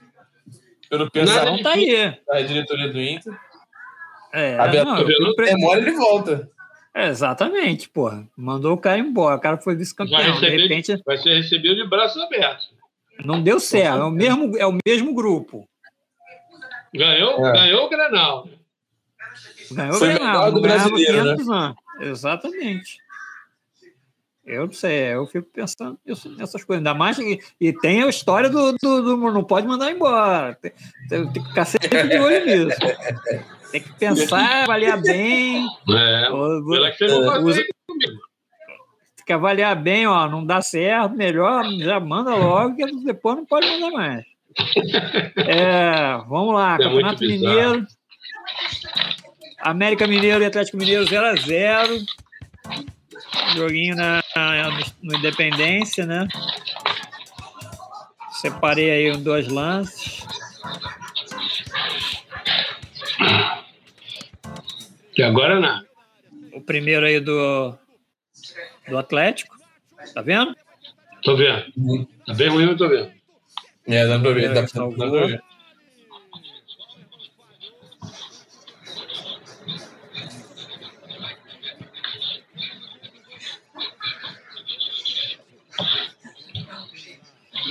[0.90, 2.18] Pelo Nada pensar não tá aí.
[2.28, 3.34] da diretoria do Inter,
[4.34, 5.26] É, Aberto, não, eu vendo?
[5.26, 6.50] fui pre- demora ele volta.
[6.94, 8.28] é, exatamente, porra.
[8.36, 9.38] Mandou o cara embora.
[9.38, 10.40] O cara foi vice-campeão.
[10.40, 12.70] De repente, vai ser recebido de braços abertos.
[13.24, 14.00] Não deu certo.
[14.00, 15.68] É o mesmo, é o mesmo grupo.
[16.94, 17.54] Ganhou, É.
[17.54, 18.50] ganhou o Granal.
[19.72, 21.76] Ganhou Foi o melhor do brasileiro, 500 anos.
[22.02, 22.98] Exatamente.
[24.46, 26.00] Eu não sei, eu fico pensando
[26.38, 26.80] nessas coisas.
[26.80, 30.56] Ainda mais que e tem a história do, do, do- não pode mandar embora.
[30.62, 30.72] Tem,
[31.08, 32.80] tem, tem que ficar sempre de olho nisso.
[33.72, 35.66] Tem que pensar, avaliar bem.
[35.90, 36.24] É.
[36.98, 38.20] Que não usa- comigo.
[39.16, 40.28] Tem que avaliar bem, ó.
[40.28, 44.26] Não dá certo, melhor, já manda logo, que depois não pode mandar mais.
[45.48, 47.24] É, vamos lá, É Campeonato.
[47.24, 47.86] Mineiro.
[49.60, 52.04] América Mineiro e Atlético Mineiro 0x0.
[53.56, 56.28] Joguinho na, na- no Independência, né?
[58.42, 60.26] Separei aí os dois lances.
[65.18, 65.86] E agora nada.
[66.54, 67.76] O primeiro aí do,
[68.88, 69.56] do Atlético.
[70.14, 70.56] Tá vendo?
[71.24, 72.08] Tô vendo.
[72.26, 73.12] Tá bem ruim, eu tô vendo.
[73.88, 74.54] É, dá pra ver.
[74.54, 74.98] Dá, salvou.
[74.98, 75.44] dá pra ver.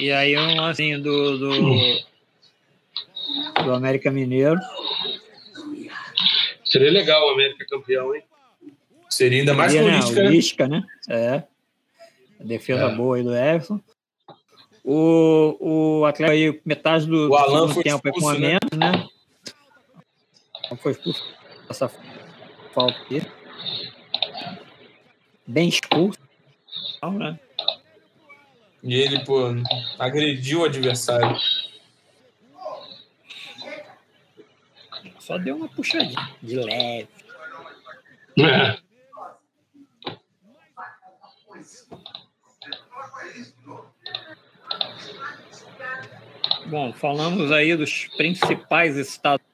[0.00, 1.50] E aí um lancinho do, do,
[3.64, 4.58] do América Mineiro.
[6.64, 8.22] Seria legal o América campeão, hein?
[9.10, 10.30] Seria ainda mais Seria, né, política, né?
[10.30, 10.82] Lisca, né?
[11.10, 11.42] É.
[12.40, 12.94] A defesa É.
[12.94, 13.78] boa aí do Everson.
[14.82, 15.56] O,
[16.00, 18.58] o Atlético aí, metade do, O do Alan foi tempo é com a expulso, né?
[18.72, 19.08] menos, né?
[20.70, 21.22] Não Foi expulso
[21.68, 21.90] essa
[22.72, 23.20] falta aqui.
[25.46, 26.18] Bem expulso.
[27.02, 27.38] Não, né?
[28.82, 29.48] E ele, pô,
[29.98, 31.36] agrediu o adversário.
[35.18, 37.08] Só deu uma puxadinha de leve.
[38.38, 38.78] É.
[46.66, 49.44] Bom, falamos aí dos principais estados.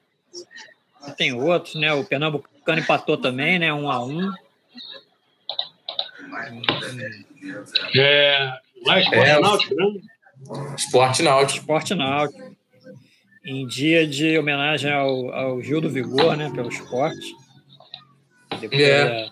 [1.17, 1.91] Tem outros, né?
[1.93, 3.73] O Pernambucano empatou também, né?
[3.73, 4.31] Um a um.
[7.95, 8.51] É,
[8.85, 9.85] lá Esporte É, Náutico, né?
[10.77, 11.59] Esporte náutico.
[11.59, 12.55] Esporte Náutico.
[13.45, 16.51] Em dia de homenagem ao, ao Gil do Vigor, né?
[16.53, 17.33] Pelo esporte.
[18.59, 19.01] Depois, É.
[19.25, 19.29] é,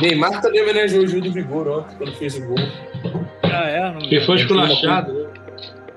[0.00, 2.56] Neymar também homenageou o Gil do Vigor ontem, quando fez o gol.
[3.42, 3.92] Ah, é?
[3.92, 5.30] Não, Ele foi esculachado, né?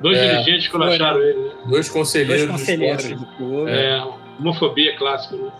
[0.02, 0.28] Dois É.
[0.34, 1.50] dirigentes esculacharam ele, né?
[1.50, 3.32] Dois dois conselheiros conselheiros do esporte.
[3.32, 3.72] do clube.
[3.72, 4.04] É,
[4.40, 5.52] homofobia clássica, né?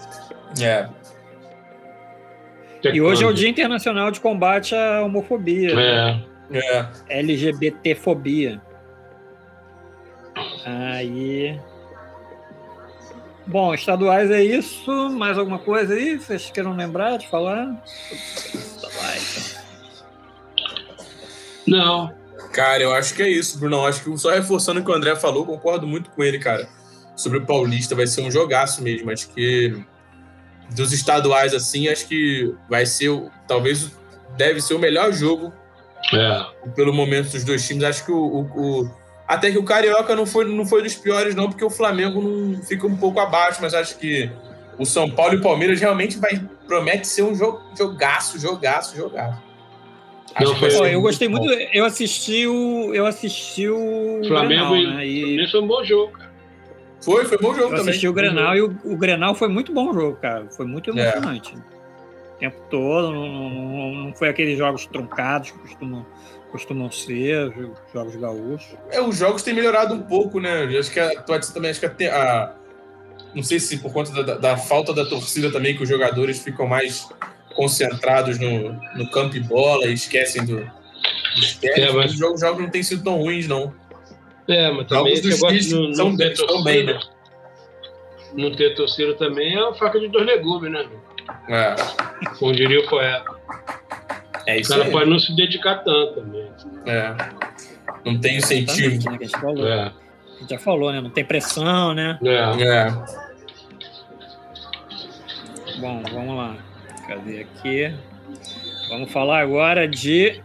[0.62, 0.90] É.
[2.84, 5.74] E hoje é o Dia Internacional de Combate à Homofobia.
[5.80, 6.36] É.
[6.52, 6.88] É.
[7.20, 8.62] LGBTfobia.
[10.66, 11.60] Aí.
[13.48, 15.10] Bom, estaduais é isso.
[15.10, 16.18] Mais alguma coisa aí?
[16.18, 17.76] Vocês queiram lembrar de falar?
[18.12, 19.58] Estaduais.
[21.68, 22.14] Não.
[22.52, 23.86] Cara, eu acho que é isso, Bruno.
[23.86, 26.68] Acho que só reforçando o que o André falou, concordo muito com ele, cara.
[27.16, 29.12] Sobre o Paulista, vai ser um jogaço mesmo.
[29.12, 29.84] Acho que
[30.74, 33.92] dos estaduais, assim, acho que vai ser, o- talvez,
[34.38, 35.54] deve ser o melhor jogo
[36.14, 36.46] É.
[36.76, 37.84] pelo momento dos dois times.
[37.84, 38.92] Acho que o, o- o-
[39.28, 42.62] até que o Carioca não foi, não foi dos piores, não, porque o Flamengo não
[42.64, 44.30] fica um pouco abaixo, mas acho que
[44.78, 49.42] o São Paulo e o Palmeiras realmente vai, promete ser um jo- jogaço, jogaço, jogaço.
[50.36, 51.38] Acho Não, foi- Pô, eu gostei bom.
[51.38, 51.54] muito.
[51.74, 52.94] Eu assisti o.
[52.94, 54.22] Eu assisti o.
[54.28, 55.08] Flamengo Grenal, e né?
[55.08, 56.30] E Isso foi um bom jogo, cara.
[57.06, 57.90] Foi, foi bom jogo eu também.
[57.90, 58.14] assisti o.
[58.14, 60.48] Grenal e o, o Grenal foi muito bom jogo, cara.
[60.50, 60.94] Foi muito É.
[61.02, 61.56] emocionante.
[61.56, 66.06] O tempo todo, não, não- não foi aqueles jogos truncados que costumam,
[66.52, 68.76] costumam ser, os jogos gaúchos.
[68.92, 70.66] É, os jogos têm melhorado um pouco, né?
[70.74, 72.54] Eu acho que a, ser também, acho que até a,
[73.34, 76.68] não sei se por conta da, da- falta da torcida também, que os jogadores ficam
[76.68, 77.08] mais
[77.56, 80.58] concentrados no, no campo e bola e esquecem do,
[81.36, 81.78] dos pés.
[81.78, 83.74] É, mas- Os jogos, os jogos não têm sido tão ruins, não.
[84.48, 86.64] É, mas também Jogos esse negócio não, são não bem- ter torcida.
[86.64, 87.00] bem, né?
[88.34, 90.86] Não ter torcida também é uma faca de dois legumes, né?
[91.50, 91.76] É,
[92.38, 93.26] Como diria o poeta.
[94.46, 94.92] é O isso cara aí.
[94.92, 96.48] pode não se dedicar tanto também.
[96.86, 97.16] É.
[98.04, 99.10] Não tem incentivo.
[99.12, 99.68] Né, gente falou.
[99.68, 99.82] É.
[99.84, 101.02] A gente já falou, né?
[101.02, 102.20] Não tem pressão, né?
[102.24, 102.64] É.
[102.64, 102.92] É.
[105.80, 106.56] Bom, vamos lá.
[107.08, 107.94] Cadê aqui?
[108.90, 110.42] Vamos falar agora de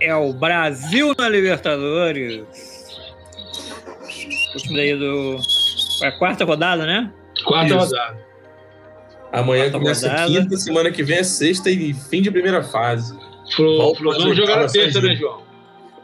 [0.00, 2.71] é o Brasil na Libertadores.
[4.54, 5.36] Último daí do
[5.98, 7.10] foi a quarta rodada, né?
[7.44, 7.76] Quarta Isso.
[7.78, 8.18] rodada.
[9.32, 10.28] Amanhã Quarta começa a rodada.
[10.42, 13.16] quinta, semana que vem é sexta e fim de primeira fase.
[13.56, 15.14] Volta Flusão jogar na terça, né.
[15.16, 15.42] João?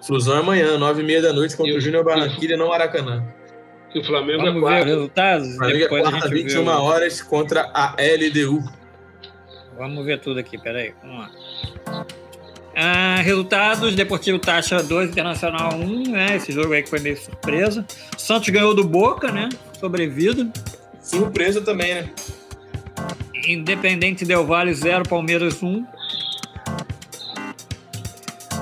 [0.02, 3.24] Flusão é amanhã, nove e meia da noite, contra E o Júnior Barranquilla no Maracanã.
[3.92, 4.84] Que o Flamengo Vamos é quarto.
[4.86, 5.56] resultados.
[5.56, 6.70] Flamengo é quarta, gente 21 vê.
[6.70, 8.62] o- horas contra a LDU.
[9.76, 10.92] Vamos ver tudo aqui, peraí.
[11.02, 12.06] Vamos lá.
[12.80, 16.36] Ah, resultados: Deportivo Taxa 2, Internacional 1, né?
[16.36, 17.84] Esse jogo aí que foi meio surpresa.
[18.16, 19.48] Santos ganhou do Boca, né?
[19.80, 20.48] Sobrevida.
[21.02, 22.10] Surpresa também, né?
[23.48, 25.84] Independente Del Valle 0, Palmeiras 1.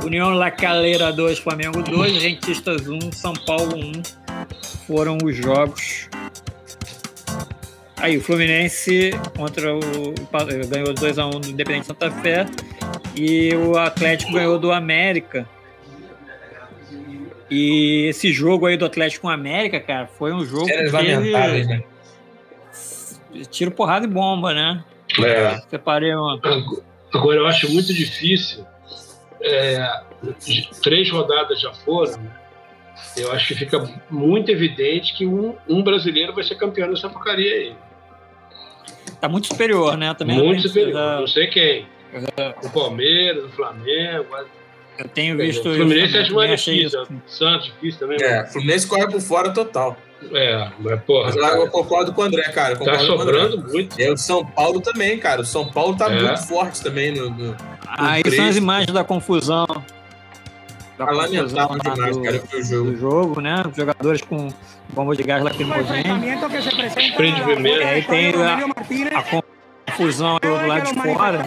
[0.02, 3.92] União La Calera 2, Flamengo 2, Rentistas 1, São Paulo 1.
[4.86, 6.08] Foram os jogos.
[7.98, 9.80] Aí, o Fluminense contra o.
[10.70, 12.46] ganhou 2x1 do Independente Santa Fé.
[13.16, 15.48] E o Atlético ganhou do América.
[17.50, 21.68] E esse jogo aí do Atlético com o América, cara, foi um jogo que lamentáveis,
[21.68, 21.82] né?
[23.50, 24.84] tiro, porrada e bomba, né?
[25.22, 25.60] É.
[25.68, 26.40] Separei uma.
[27.14, 28.66] Agora eu acho muito difícil.
[29.40, 30.00] é,
[30.82, 32.20] três rodadas já foram.
[33.16, 33.78] Eu acho que fica
[34.10, 37.74] muito evidente que um, um brasileiro vai ser campeão dessa porcaria aí.
[39.20, 40.12] Tá muito superior, né?
[40.14, 41.20] Também muito superior.
[41.20, 41.86] Não sei quem.
[42.62, 44.26] O Palmeiras, o Flamengo.
[44.98, 45.76] Eu tenho visto o isso.
[45.76, 47.02] Fluminense acho mais difícil.
[47.02, 47.12] isso.
[47.12, 48.18] O Santos difícil também.
[48.22, 49.96] É, Fluminense corre por fora total.
[50.32, 51.26] É, mas porra.
[51.26, 52.74] Mas eu, eu concordo com o André, cara.
[52.76, 54.00] Tá o sobrando muito.
[54.00, 55.42] É o São Paulo também, cara.
[55.42, 56.22] O São Paulo tá É.
[56.22, 57.28] muito forte também no.
[57.28, 57.54] no
[57.86, 59.66] Aí são as imagens da confusão.
[60.96, 62.90] Da tá lamentável lá demais, do, cara, o jogo.
[62.90, 63.62] do jogo, né?
[63.70, 64.48] Os jogadores com
[64.94, 66.14] bomba de gás lacrimogêneo.
[67.14, 67.86] Frente E vermelha.
[67.86, 69.22] aí tem a, a
[69.96, 71.44] confusão do lado de fora.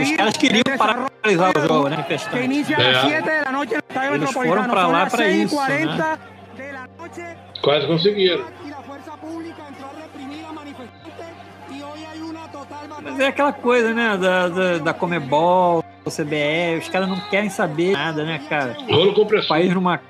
[0.00, 1.96] Os caras queriam paralisar o jogo, né?
[1.96, 2.70] Manifestantes.
[2.70, 2.92] É.
[2.92, 5.24] las 7 de la noche en el Estadio Eles foram pra Son lá las pra
[5.24, 6.18] 6 y isso, 40
[6.56, 7.36] de la noche.
[7.62, 8.44] Quase conseguiram.
[13.02, 14.16] Mas é aquela coisa, né?
[14.16, 18.76] Da, da, da Comebol, do CBE, os caras não querem saber nada, né, cara?
[18.88, 20.00] Rolo O país numa,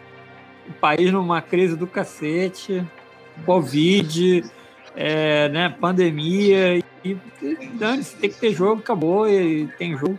[0.68, 2.84] o país numa crise do cacete,
[3.44, 4.44] Covid,
[4.94, 10.18] é, né, pandemia, e, e dane-se, tem que ter jogo, acabou, e tem jogo.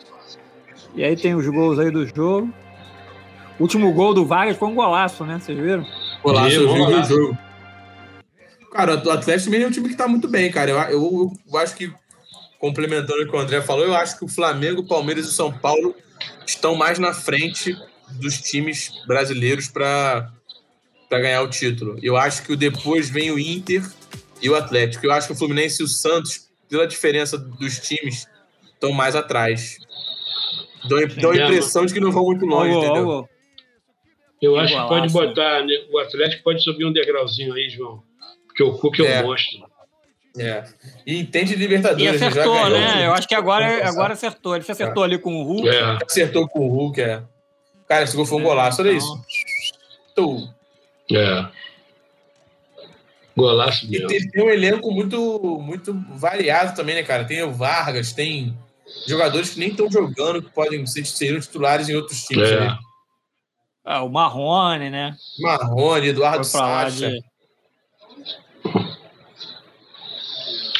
[0.96, 2.54] E aí tem os gols aí do jogo.
[3.60, 5.40] O último gol do Vargas foi um golaço, né?
[5.40, 5.86] Vocês viram?
[6.24, 7.38] Golaço, eu vi o jogo.
[8.72, 10.72] Cara, o Atlético também é um time que tá muito bem, cara.
[10.72, 11.94] Eu, eu, eu acho que,
[12.60, 15.32] complementando o que o André falou, eu acho que o Flamengo, o Palmeiras e o
[15.32, 15.96] São Paulo
[16.46, 17.76] estão mais na frente
[18.12, 20.32] dos times brasileiros para
[21.12, 21.98] ganhar o título.
[22.02, 23.84] Eu acho que o depois vem o Inter
[24.44, 25.06] e o Atlético.
[25.06, 28.28] Eu acho que o Fluminense e o Santos, pela diferença dos times,
[28.74, 29.78] estão mais atrás.
[30.88, 33.28] Dão, dão a É, impressão de que não vão muito longe, entendeu?
[34.42, 35.64] Eu acho que pode botar.
[35.66, 38.04] né, O Atlético pode subir um degrauzinho aí, João.
[38.48, 39.24] Porque o Cuca é um É.
[39.24, 39.66] monstro.
[40.38, 40.64] É.
[41.08, 42.04] E entende Libertadores.
[42.06, 42.18] E né?
[42.18, 42.70] Já acertou, ganhou.
[42.72, 43.06] né?
[43.08, 44.56] Eu acho que agora, agora acertou.
[44.56, 45.70] Ele se acertou ali com o Hulk.
[45.70, 45.98] É.
[46.06, 47.24] Acertou com o Hulk, é.
[47.88, 49.22] Cara, esse gol foi um golaço, olha isso.
[50.12, 50.54] Então,
[51.12, 51.46] É.
[53.36, 54.08] Golaço E mesmo.
[54.08, 57.26] tem, tem um elenco muito, muito variado também, né, cara?
[57.26, 58.56] Tem o Vargas, tem
[59.08, 62.50] jogadores que nem estão jogando, que podem ser seriam titulares em outros times.
[62.50, 62.60] É.
[62.60, 62.78] né?
[63.86, 65.16] Ah, o Marrone, né?
[65.40, 67.10] Marrone, Eduardo Sacha.
[67.10, 67.24] de.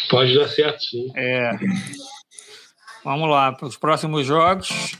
[0.10, 1.12] Pode dar certo, sim.
[1.16, 1.52] É.
[3.04, 4.96] Vamos lá, para os próximos jogos.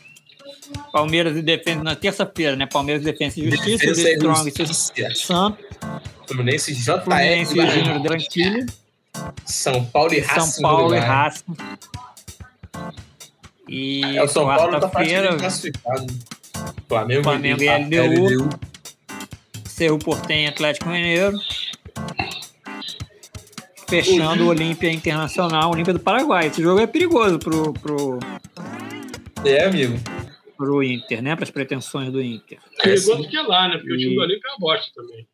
[0.92, 2.66] Palmeiras e Defesa na terça-feira, né?
[2.66, 5.16] Palmeiras e Defesa e Justiça, Defesa The e Strong e Justiça.
[5.16, 5.66] Santos,
[6.28, 7.72] Fluminense JR, Fluminense e Bahia.
[7.72, 8.66] Júnior de Barranquilha,
[9.46, 11.00] São Paulo e Racing São Paulo e.
[11.00, 11.44] Racing.
[13.68, 16.08] E É, o São Paulo tá quarta-feira, praticamente classificado.
[16.88, 18.50] Flamengo, Flamengo e LDU.
[19.66, 21.38] Cerro Portenho e Atlético Mineiro.
[23.90, 26.48] Fechando o Olímpia Internacional, Olímpia do Paraguai.
[26.48, 28.20] Esse jogo é perigoso pro, pro,
[29.46, 30.00] É, amigo.
[30.58, 31.36] pro Inter, né?
[31.36, 32.60] Para as pretensões do Inter.
[32.82, 33.78] Perigoso que é lá, né?
[33.78, 35.28] Porque o time E- do Olímpio é uma bosta também.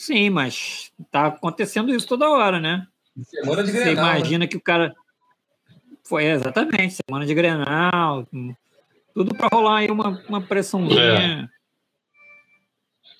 [0.00, 2.86] Sim, mas tá acontecendo isso toda hora, né?
[3.22, 4.04] Semana de Você Grenal.
[4.06, 4.18] né?
[4.18, 4.94] imagina que o cara.
[6.04, 8.26] Foi exatamente, semana de Grenal,
[9.14, 11.50] tudo para rolar aí uma, uma pressãozinha.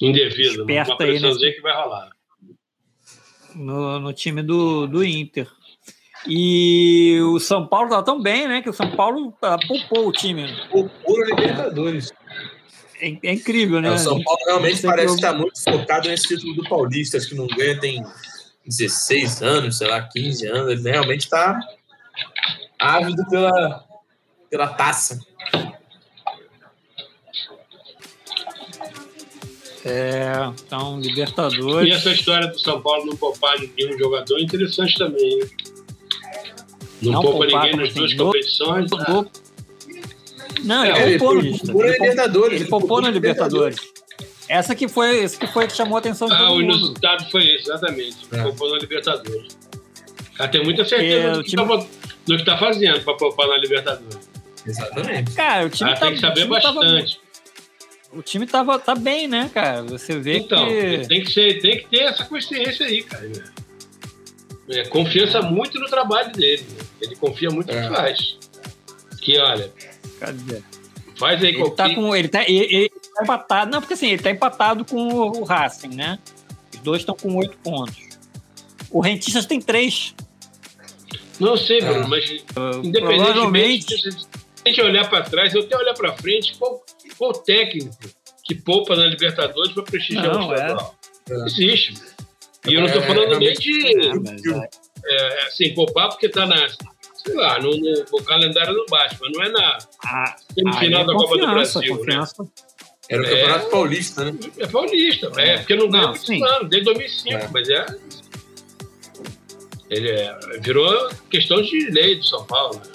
[0.00, 0.64] Indevido.
[0.64, 0.72] né?
[0.72, 2.10] Esperta Uma aí, pressãozinha que vai rolar.
[3.54, 5.46] no, no time do, do Inter.
[6.26, 8.62] E o São Paulo tá tão bem, né?
[8.62, 10.46] Que o São Paulo ah, poupou o time.
[10.72, 12.10] O puro Libertadores.
[12.10, 12.59] É,
[13.00, 13.88] é incrível, né?
[13.88, 17.16] É, o São Paulo realmente parece eu- estar muito focado nesse título do Paulista.
[17.16, 18.04] Acho que não ganha tem
[18.66, 20.70] 16 anos, sei lá, 15 anos.
[20.72, 21.58] Ele realmente está
[22.78, 23.84] ávido pela,
[24.50, 25.18] pela taça.
[29.84, 30.32] É,
[30.62, 31.94] então, E Libertadores.
[31.96, 35.24] essa história do São Paulo não poupar nenhum jogador é interessante também.
[35.40, 35.50] hein?
[37.00, 38.16] Não, Não poupa poupar, ninguém nas duas assim?
[38.16, 38.90] No- competições.
[40.64, 41.66] Não, É, ele ele poupou, poupou Justa.
[41.66, 42.60] na Ele poupou- Libertadores.
[42.60, 43.76] Ele ele na Libertadores.
[44.48, 46.72] Essa que foi, esse que foi que chamou a atenção de Ah, todo o mundo.
[46.72, 48.16] resultado foi esse, exatamente.
[48.32, 48.42] É.
[48.42, 49.56] Poupou na Libertadores.
[50.38, 51.86] Ela tem muita certeza É, do o que, time- tá,
[52.26, 54.28] do que tá fazendo para poupar na Libertadores.
[54.66, 55.32] Exatamente.
[55.32, 57.20] Cara, o time, Ela tá, tem que saber o time tava- bastante.
[58.12, 59.82] o time tava, tá bem, né, cara?
[59.84, 61.06] Você vê Então, que.
[61.08, 63.30] tem, que ser, tem que ter essa consciência aí, cara.
[64.68, 66.64] É, confiança muito no trabalho dele.
[66.70, 66.84] né?
[67.00, 67.88] Ele confia muito no É.
[67.88, 68.36] que faz.
[69.20, 69.70] Que, olha,
[70.20, 70.62] Cadê?
[71.16, 71.76] faz aí Ele qualquer...
[71.76, 72.14] tá com.
[72.16, 73.70] Ele tá, ele, ele tá empatado.
[73.70, 76.18] Não, porque assim, ele tá empatado com o, o Racing, né?
[76.72, 77.98] Os dois estão com oito pontos.
[78.90, 80.14] O Rentistas tem três.
[81.38, 82.08] Não sei, Bruno, Ah.
[82.08, 82.44] mas
[82.84, 84.08] independentemente se
[84.64, 86.84] a gente olhar para trás, eu até olhar para frente, qual,
[87.16, 87.90] qual técnico
[88.44, 90.94] que poupa na Libertadores para prestigiar Não, o estadual?
[91.28, 91.32] é.
[91.34, 91.94] Não existe.
[92.66, 94.66] E eu não estou É, falando nem realmente- de é,
[95.06, 96.66] é, assim, poupar porque está na.
[97.30, 98.84] Sei lá, no, no- o calendário não
[99.20, 101.92] mas não é na ah, semifinal aí é da Copa do confiança, Brasil.
[101.94, 101.98] Né?
[101.98, 102.46] confiança.
[103.08, 103.28] Era o É.
[103.30, 104.34] Campeonato Paulista, né?
[104.58, 106.14] É paulista, é porque não ganha Não,
[106.56, 107.48] ano, desde 2005, É.
[107.52, 107.86] mas é.
[109.90, 112.76] Ele é, virou questão de lei do São Paulo.
[112.76, 112.92] Né?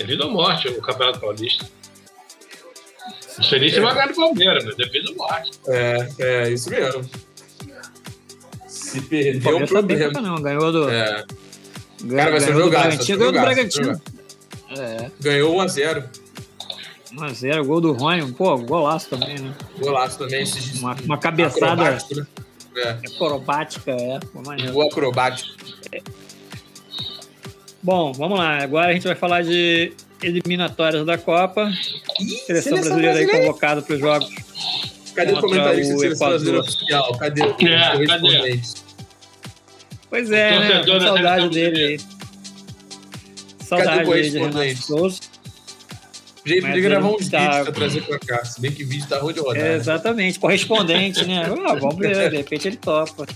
[0.00, 1.64] É vida ou morte o Campeonato Paulista.
[3.36, 5.50] Não sei nem se vai ganhar do Palmeiras, mas é vida ou morte.
[5.68, 7.08] É, é isso mesmo.
[8.66, 10.12] Se O bem pra problema.
[10.12, 10.40] caramba.
[10.40, 10.88] Ganhou do.
[10.90, 11.24] É,
[12.16, 13.18] Cara, vai ser um ganhou do jogaço, Bragantino.
[13.18, 14.02] vai Ganhou do um Bragantino.
[14.70, 15.10] É.
[15.20, 16.04] ganhou 1x0.
[17.14, 18.32] 1x0, gol do Rony.
[18.32, 19.54] Pô, golaço também, né?
[19.78, 20.42] Golaço também.
[20.42, 22.26] Esses Uma, uma cabeçada acrobático, né?
[22.76, 24.18] É, acrobática, é.
[24.20, 24.42] Pô,
[24.72, 25.56] gol acrobático.
[27.82, 28.58] Bom, vamos lá.
[28.62, 29.92] Agora a gente vai falar de
[30.22, 31.70] eliminatórias da Copa.
[32.46, 34.28] Seleção, brasileira aí convocada para os jogos.
[35.14, 37.18] Cadê o Contra comentarista o de seleção brasileira oficial?
[37.18, 38.87] Cadê o É, correspondente?
[40.10, 40.84] Pois é, né?
[40.84, 42.00] Com da saudade dele aí.
[43.64, 44.76] Saudade aí de Renato?
[44.82, 45.20] Souza.
[46.44, 48.44] De gravar ele uns tá- vídeos pra trazer pra cá.
[48.44, 49.58] Se bem que vídeo tá ruim de rodar.
[49.58, 49.74] É, né?
[49.76, 51.42] exatamente, correspondente, né?
[51.66, 53.26] Ah, vamos ver, de repente ele topa.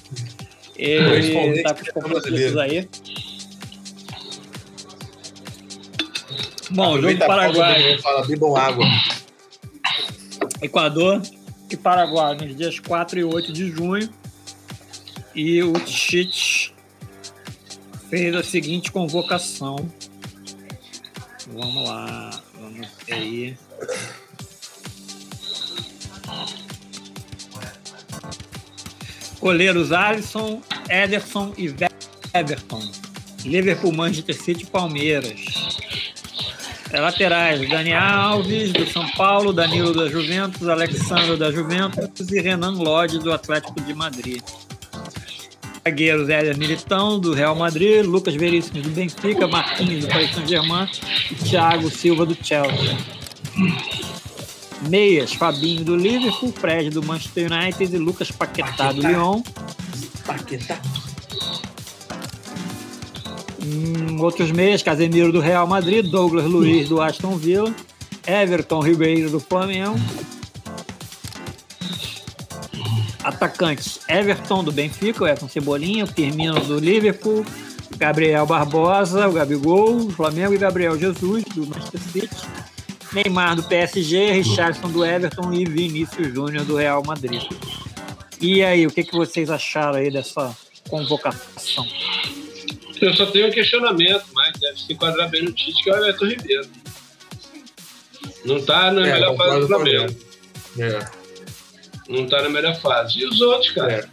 [0.76, 2.88] Ele Correspondente tá com os seleção compromissos aí.
[6.70, 8.86] Bom, jogo Aproveita do Paraguai, Fala, bebam água.
[10.62, 11.20] Equador
[11.70, 14.08] e Paraguai nos dias 4 e 8 de junho.
[15.34, 16.74] E o Tite
[18.10, 19.76] fez a seguinte convocação.
[21.48, 23.56] Vamos lá, vamos aí.
[29.40, 31.74] Goleiros Alisson, Ederson e
[32.32, 32.82] Everton.
[33.44, 35.40] Liverpool, Manchester City e Palmeiras.
[36.92, 42.72] É, laterais, Dani Alves, do São Paulo, Danilo da Juventus, Alexandre da Juventus e Renan
[42.72, 44.42] Lodge, do Atlético de Madrid.
[45.84, 50.88] Zagueiros, Éder Militão, do Real Madrid, Lucas Veríssimo, do Benfica, Marquinhos, do Paris Saint-Germain
[51.30, 52.96] e Thiago Silva, do Chelsea.
[54.88, 59.42] Meias, Fabinho, do Liverpool, Fred, do Manchester United e Lucas Paquetá, do Lyon.
[60.24, 60.80] Paquetá.
[63.64, 67.72] Hum, outros meias, Casemiro do Real Madrid, Douglas Luiz do Aston Villa,
[68.26, 69.98] Everton Ribeiro do Flamengo,
[73.42, 77.44] Atacantes: Everton do Benfica, o Everton Cebolinha, o Firmino do Liverpool,
[77.96, 82.36] Gabriel Barbosa, o Gabigol, o Flamengo e Gabriel Jesus do Manchester City.
[83.12, 87.42] Neymar do PSG, Richardson do Everton e Vinícius Júnior do Real Madrid.
[88.40, 90.56] E aí, o que, que vocês acharam aí dessa
[90.88, 91.84] convocação?
[93.00, 95.96] Eu só tenho um questionamento, mas deve se enquadrar bem no Tite, que é o
[95.96, 96.68] Everton Ribeiro.
[98.44, 100.16] Não tá na É, melhor fase do Flamengo.
[100.78, 101.21] É.
[102.08, 103.18] Não tá na melhor fase.
[103.20, 104.08] E os outros, cara?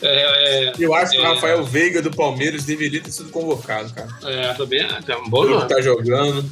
[0.00, 1.34] É, é, Eu acho que o É.
[1.34, 4.08] Rafael Veiga do Palmeiras deveria ter sido convocado, cara.
[4.24, 5.68] é, também é, é um bom Ele nome.
[5.68, 6.48] tá jogando.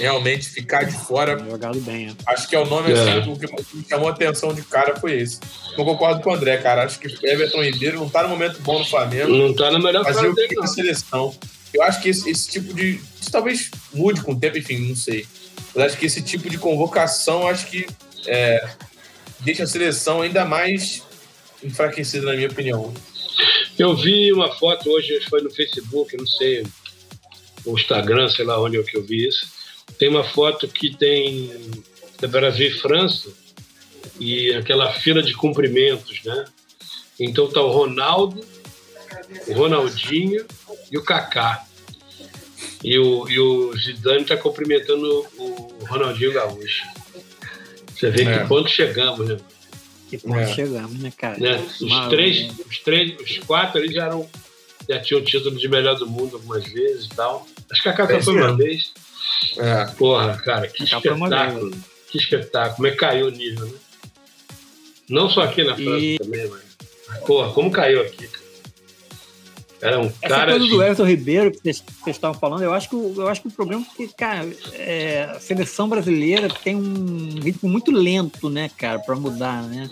[0.00, 2.32] Realmente ficar de fora, Jogado bem, é.
[2.32, 3.20] acho que é o nome É.
[3.20, 5.38] assim, o que me chamou a atenção de cara foi esse.
[5.78, 6.82] Eu concordo com o André, cara.
[6.82, 9.28] Acho que Everton Ribeiro não tá no momento bom no Flamengo.
[9.32, 10.62] Não tá na melhor Fazer fase o dele, que não.
[10.62, 11.34] na seleção.
[11.72, 13.00] Eu acho que esse, esse tipo de.
[13.20, 15.24] Isso talvez mude com o tempo, enfim, não sei.
[15.72, 17.86] Mas acho que esse tipo de convocação, acho que
[18.26, 18.68] é,
[19.40, 21.02] deixa a seleção ainda mais
[21.62, 22.92] enfraquecida, na minha opinião.
[23.78, 26.66] Eu vi uma foto hoje, foi no Facebook, não sei,
[27.64, 29.46] o Instagram, sei lá onde é que eu vi isso.
[29.98, 31.50] Tem uma foto que tem
[32.28, 33.30] Brasil e França
[34.18, 36.44] e aquela fila de cumprimentos, né?
[37.18, 38.44] Então tá o Ronaldo,
[39.48, 40.46] o Ronaldinho
[40.90, 41.64] e o Kaká.
[42.82, 46.86] E o, e o Zidane tá cumprimentando o Ronaldinho Gaúcho.
[47.98, 48.38] Você vê É.
[48.38, 49.36] que ponto chegamos, né?
[50.10, 50.52] Que ponto É.
[50.54, 51.38] chegamos, né, cara?
[51.38, 51.56] né?
[51.80, 54.28] Os três, os três, os quatro ali já eram
[54.88, 57.44] já tinham o título de melhor do mundo algumas vezes e tal.
[57.70, 58.92] Acho que a Kaká É foi uma vez.
[59.56, 59.86] É.
[59.98, 61.76] Porra, cara, que uma espetáculo.
[62.08, 62.76] Que espetáculo.
[62.76, 63.72] Como é que caiu o nível, né?
[65.08, 67.20] Não só aqui na França E- também, mas.
[67.26, 68.45] Porra, como caiu aqui, cara.
[69.86, 70.50] Era um Essa cara.
[70.52, 73.28] coisa do assim, Everton Ribeiro que vocês vocês estavam falando, eu acho que, o- eu
[73.28, 77.90] acho que o problema é que, cara, é, a seleção brasileira tem um ritmo muito
[77.90, 79.88] lento, né, cara, para mudar, né?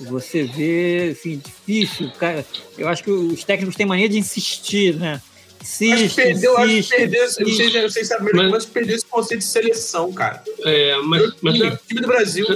[0.00, 2.46] Você vê, assim, difícil, cara.
[2.76, 5.20] Eu acho que os técnicos têm mania de insistir, né?
[5.60, 7.20] Insiste, Acho que perdeu, acho que insiste, perdeu.
[7.20, 7.72] Eu não sei, insiste.
[7.72, 10.42] se- não sei se sabe, mas Mas- perdeu esse conceito de seleção, cara.
[10.64, 12.46] é, mas, mas time, sabe, time do Brasil.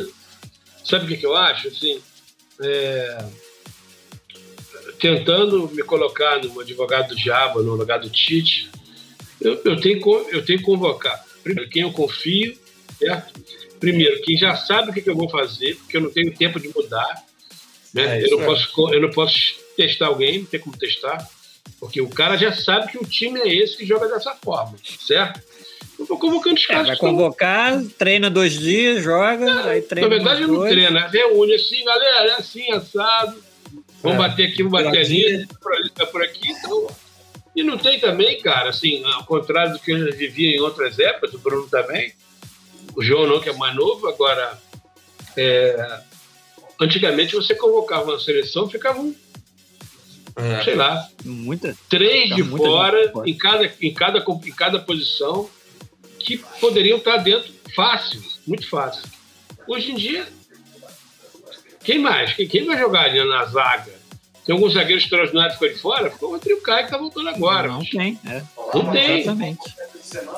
[0.84, 1.66] sabe o que, que eu acho?
[1.66, 2.00] Assim,
[2.62, 3.24] é,
[5.02, 8.70] tentando me colocar no advogado do diabo, no lugar do Tite,
[9.40, 10.00] eu, eu, tenho,
[10.30, 11.20] eu tenho que convocar.
[11.42, 12.56] Primeiro, quem eu confio,
[13.00, 13.32] certo?
[13.80, 16.60] Primeiro, quem já sabe o que, que eu vou fazer, porque eu não tenho tempo
[16.60, 17.20] de mudar.
[17.92, 18.20] Né?
[18.20, 18.46] É, eu, não é.
[18.46, 19.36] posso, eu não posso
[19.76, 21.28] testar alguém, não tem como testar,
[21.80, 25.42] porque o cara já sabe que o time é esse que joga dessa forma, certo?
[25.98, 26.86] Eu vou convocando os É, caras.
[26.86, 30.08] vai convocar, treina dois dias, joga, aí treina.
[30.08, 30.72] na verdade, não dois.
[30.72, 33.51] treina, reúne assim, galera, é assim, assado.
[34.02, 34.28] Vamos É.
[34.28, 36.50] bater aqui, vamos bater ali, é por ali, é por aqui.
[36.50, 36.86] Então...
[37.54, 40.98] E não tem também, cara, assim, ao contrário do que eu já vivia em outras
[40.98, 42.12] épocas, o Bruno também,
[42.96, 44.58] o João não, que é mais novo, agora.
[45.36, 46.00] é,
[46.80, 49.14] Antigamente você convocava uma seleção, ficavam,
[50.34, 50.64] É.
[50.64, 51.76] sei lá, Muita.
[51.88, 53.12] três de muita fora.
[53.26, 55.48] Em, cada, em, cada, em cada posição,
[56.18, 59.02] que poderiam estar dentro fácil, muito fácil.
[59.68, 60.26] Hoje em dia,
[61.84, 62.32] quem mais?
[62.34, 63.92] Quem, quem vai jogar ali na zaga?
[64.44, 66.10] Tem alguns zagueiros extraordinários que ficou de fora?
[66.10, 67.68] Ficou o Rodrigo Caio que está voltando agora.
[67.68, 68.42] Não tem, é.
[68.74, 69.20] Não tem.
[69.20, 69.74] Exatamente.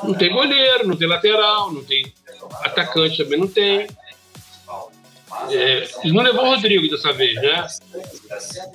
[0.02, 2.12] Não tem goleiro, não tem lateral, não tem
[2.62, 3.86] atacante também não tem.
[5.50, 7.66] É, não levou o Rodrigo dessa vez, né?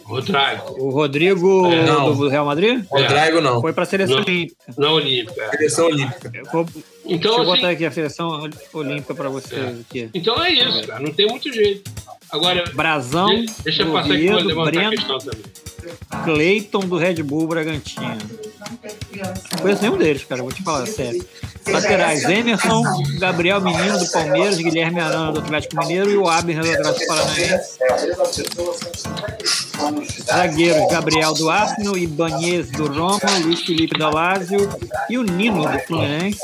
[0.04, 0.38] Rodrigo,
[0.78, 2.16] O Rodrigo É, não.
[2.16, 3.62] do Real Madrid Rodrigo não.
[3.62, 4.24] foi para a seleção Não.
[4.24, 4.56] olímpica.
[4.78, 5.42] na Olímpica.
[5.44, 5.50] é.
[5.52, 6.32] Seleção Olímpica.
[6.34, 6.66] Eu vou,
[7.06, 9.80] Então, deixa eu assim, botar aqui a seleção olímpica para vocês É.
[9.82, 10.10] aqui.
[10.14, 11.00] Então é isso, cara.
[11.00, 11.90] Não tem muito jeito.
[12.32, 15.42] Agora, Brasão, de- deixa eu passar aqui para levantar a Breno, questão também.
[16.24, 18.18] Cleiton do Red Bull Bragantino.
[18.60, 21.26] Não conheço nenhum deles, cara, vou te falar sério.
[21.68, 22.84] Laterais, Emerson,
[23.20, 27.80] Gabriel Menino do Palmeiras, Guilherme Arana do Atlético Mineiro e o Abner do Atlético Paranaense.
[30.26, 34.70] Zagueiros, Gabriel do Arsenal, Ibanez do Roma, Luiz Felipe da Lazio
[35.10, 36.42] e o Nino do Fluminense.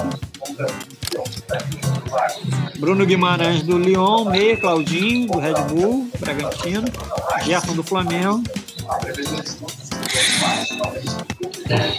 [2.77, 6.87] Bruno Guimarães do Lyon, Meia, Claudinho do Red Bull, Bragantino,
[7.43, 8.43] Gerson do Flamengo.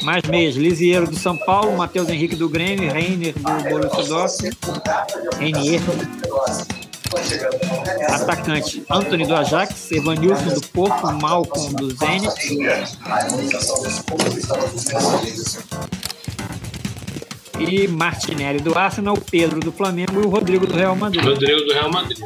[0.03, 4.53] Mais meias, Lisieiro do São Paulo, Matheus Henrique do Grêmio, Reiner do Borussia Dortmund,
[5.39, 5.81] Reinier.
[8.09, 12.59] Atacante, Anthony do Ajax, Evanilson do Porto, Malcolm do Zenit.
[17.59, 21.25] E Martinelli do Arsenal, Pedro do Flamengo e o Rodrigo do Real Madrid.
[21.25, 22.19] Rodrigo do Real Madrid.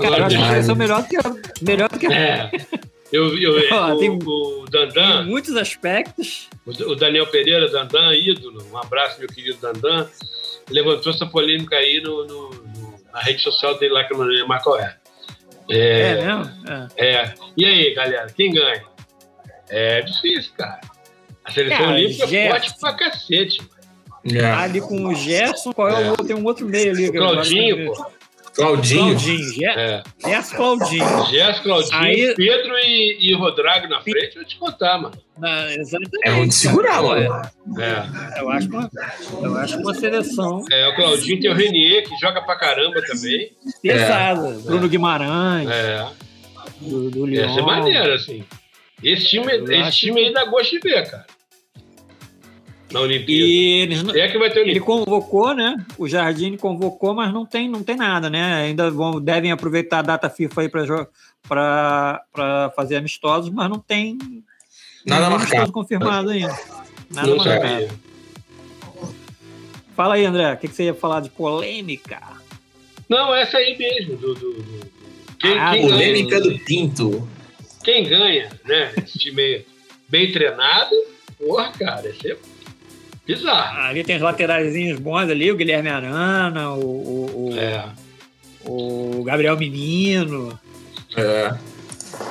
[0.00, 2.50] Cara, eu acho que eles são melhor do que a, melhor do que a, É.
[3.12, 3.54] Eu vi o,
[3.98, 6.48] tem- o em Dandan, muitos aspectos.
[6.64, 10.08] o o Daniel Pereira, Dandan, ídolo, um abraço, meu querido Dandan,
[10.68, 14.24] levantou essa polêmica aí no, no- no- na rede social dele lá, que eu não
[14.26, 14.96] lembro mais qual é.
[15.68, 16.50] É, É, mesmo?
[16.96, 17.06] É.
[17.08, 17.34] é.
[17.56, 18.84] E aí, galera, quem ganha?
[19.68, 20.80] É difícil, cara.
[21.44, 23.60] A seleção Cara, olímpica é forte pra cacete.
[24.32, 24.44] É.
[24.44, 26.10] Ali com o Gerson, qual é o É.
[26.10, 26.26] outro?
[26.26, 27.10] Tem um outro meio ali.
[27.10, 28.06] Claudinho, pô.
[28.54, 29.04] Claudinho.
[29.14, 30.02] Claudinho, Ger- É.
[30.24, 31.26] Gerson Claudinho.
[31.30, 35.14] Gerson, Claudinho, Aí- Pedro e, e Rodrigo na frente, eu vou te contar, mano.
[35.38, 36.18] Na, exatamente.
[36.24, 37.42] É muito segurar, mano.
[37.78, 38.40] É.
[38.40, 38.90] Eu acho uma,
[39.42, 43.52] eu acho uma seleção É, o Claudinho tem o Renier, que joga pra caramba também.
[43.82, 44.50] pesada.
[44.64, 46.06] Bruno Guimarães, É.
[46.80, 47.54] do, do Ia Lyon.
[47.54, 48.44] ser maneiro, assim.
[49.02, 51.24] Esse time, Eu esse time aí dá gosto de ver, cara.
[52.90, 53.44] Na Olimpíada.
[53.46, 54.86] E eles não- É que vai ter ele Olimpíada.
[55.04, 55.76] convocou, né?
[55.96, 58.62] O Jardim convocou, mas não tem, não tem nada, né?
[58.64, 64.18] Ainda vão, devem aproveitar a data FIFA aí para fazer amistosos, mas não tem
[65.06, 65.72] Nada marcado.
[65.72, 66.58] confirmado ainda.
[67.10, 67.60] Nada Não marcado.
[67.68, 67.88] sabia.
[69.96, 72.20] Fala aí, André, o que, que você ia falar de polêmica?
[73.08, 74.16] Não, essa aí mesmo.
[74.16, 74.90] Do, do- do-
[75.38, 77.28] Quem, Ah, quem ganha, Polêmica do Pinto.
[77.82, 78.92] quem ganha, né?
[78.98, 79.64] Esse time
[80.08, 80.94] bem treinado,
[81.38, 82.36] porra, cara, esse é
[83.34, 83.80] bizarro.
[83.80, 87.84] Ali tem os lateraizinhos bons ali, o Guilherme Arana, o, o, o- É.
[88.64, 90.58] o Gabriel Menino,
[91.16, 91.54] É.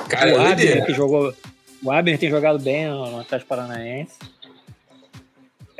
[0.08, 1.34] Cara, o é Abner, que jogou.
[1.82, 4.18] O Abner tem jogado bem no, no Atlético Paranaense.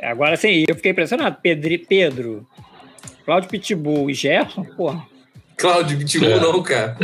[0.01, 1.37] Agora sim, eu fiquei impressionado.
[1.41, 2.47] Pedri, Pedro,
[3.25, 5.05] Cláudio Pitbull e Gerson, porra.
[5.57, 6.39] Cláudio Pitbull É.
[6.39, 6.97] não, cara.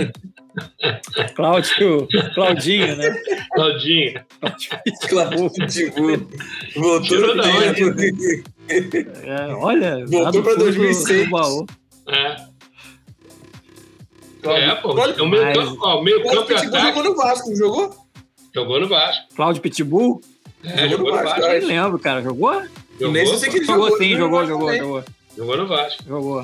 [1.35, 3.15] Cláudio, Claudinho, né?
[3.53, 4.21] Claudinho.
[5.09, 6.27] Cláudio Pitbull.
[6.75, 8.43] Voltou Tirou no da onde?
[9.23, 11.25] É, olha, Voltou fundo 2006.
[11.25, 11.65] do baú.
[12.07, 12.47] É.
[14.43, 14.93] É, pô.
[14.93, 16.87] Cláudio- É o meio Mas- campo, ó, o meio Cláudio campo Pitbull ataque.
[16.95, 17.95] jogou no Vasco, não jogou?
[18.55, 19.35] Jogou no Vasco.
[19.35, 20.21] Cláudio Pitbull?
[20.63, 21.39] É, jogou no Vasco.
[21.47, 22.21] Nem lembro, cara.
[22.21, 22.61] Jogou?
[22.99, 23.97] Jogou, Nem sei se que ele Jogou, jogou.
[23.99, 24.19] sim, né?
[24.19, 25.03] jogou, jogou, jogou,
[25.37, 26.03] jogou no Vasco.
[26.07, 26.43] jogou.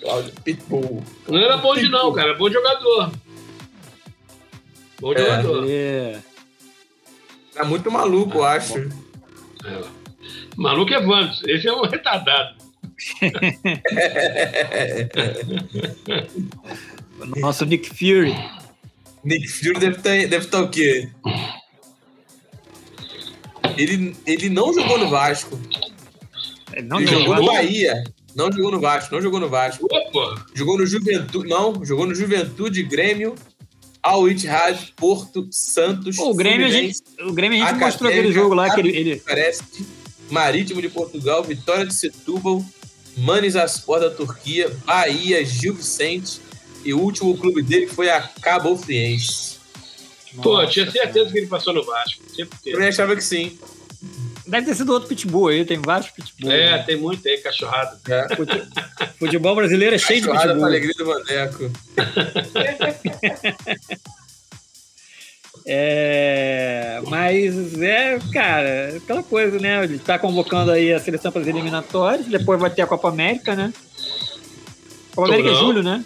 [0.00, 1.02] Cláudio Pitbull.
[1.28, 2.34] Não era bom de não, cara.
[2.34, 3.12] Bom jogador.
[5.00, 5.18] Bom É.
[5.18, 5.66] jogador.
[5.68, 6.20] É.
[7.54, 8.78] Tá muito maluco, eu acho.
[8.78, 9.82] É.
[10.56, 11.42] Maluco é Vantos.
[11.44, 12.54] Esse é um retardado.
[17.20, 18.34] O nosso Nick Fury.
[19.24, 21.08] Nick Fury deve estar deve tá o quê?
[23.76, 25.58] Ele, ele não jogou no Vasco.
[26.72, 27.26] Ele não ele jogou.
[27.26, 28.04] jogou no Bahia.
[28.34, 29.88] Não jogou no Vasco, não jogou no Vasco.
[30.12, 30.44] Porra.
[30.54, 31.48] Jogou no Juventude.
[31.48, 33.34] Não, jogou no Juventude, Grêmio,
[34.02, 36.16] Al Ittihad, Porto, Santos.
[36.16, 38.96] Pô, o Grêmio, a gente, o Grêmio a gente mostrou aquele jogo lá que ele,
[38.96, 39.86] ele, Bucareste,
[40.30, 42.64] Marítimo de Portugal, Vitória de Setúbal,
[43.16, 46.40] Manisaspor da Turquia, Bahia, Gil Vicente
[46.84, 49.58] e o último clube dele foi a Cabo Friense.
[50.42, 52.22] Pô, tinha certeza que ele passou no Vasco.
[52.34, 53.58] Sempre Eu também achava que sim.
[54.50, 56.50] Deve ter sido outro pitbull aí, tem vários pitbull.
[56.50, 56.82] É, né?
[56.82, 57.98] tem muito aí, cachorrada.
[58.08, 58.34] É.
[58.36, 58.66] Fute-
[59.18, 60.68] Futebol brasileiro é cheio de Cachorrada pra pitbull.
[60.68, 61.70] alegria do Vandeco.
[65.66, 69.84] É, mas é, cara, aquela coisa, né?
[69.84, 73.54] Ele tá convocando aí a seleção para as eliminatórias, depois vai ter a Copa América,
[73.54, 73.72] né?
[75.14, 75.58] Copa Ou América é não.
[75.60, 76.02] julho, né?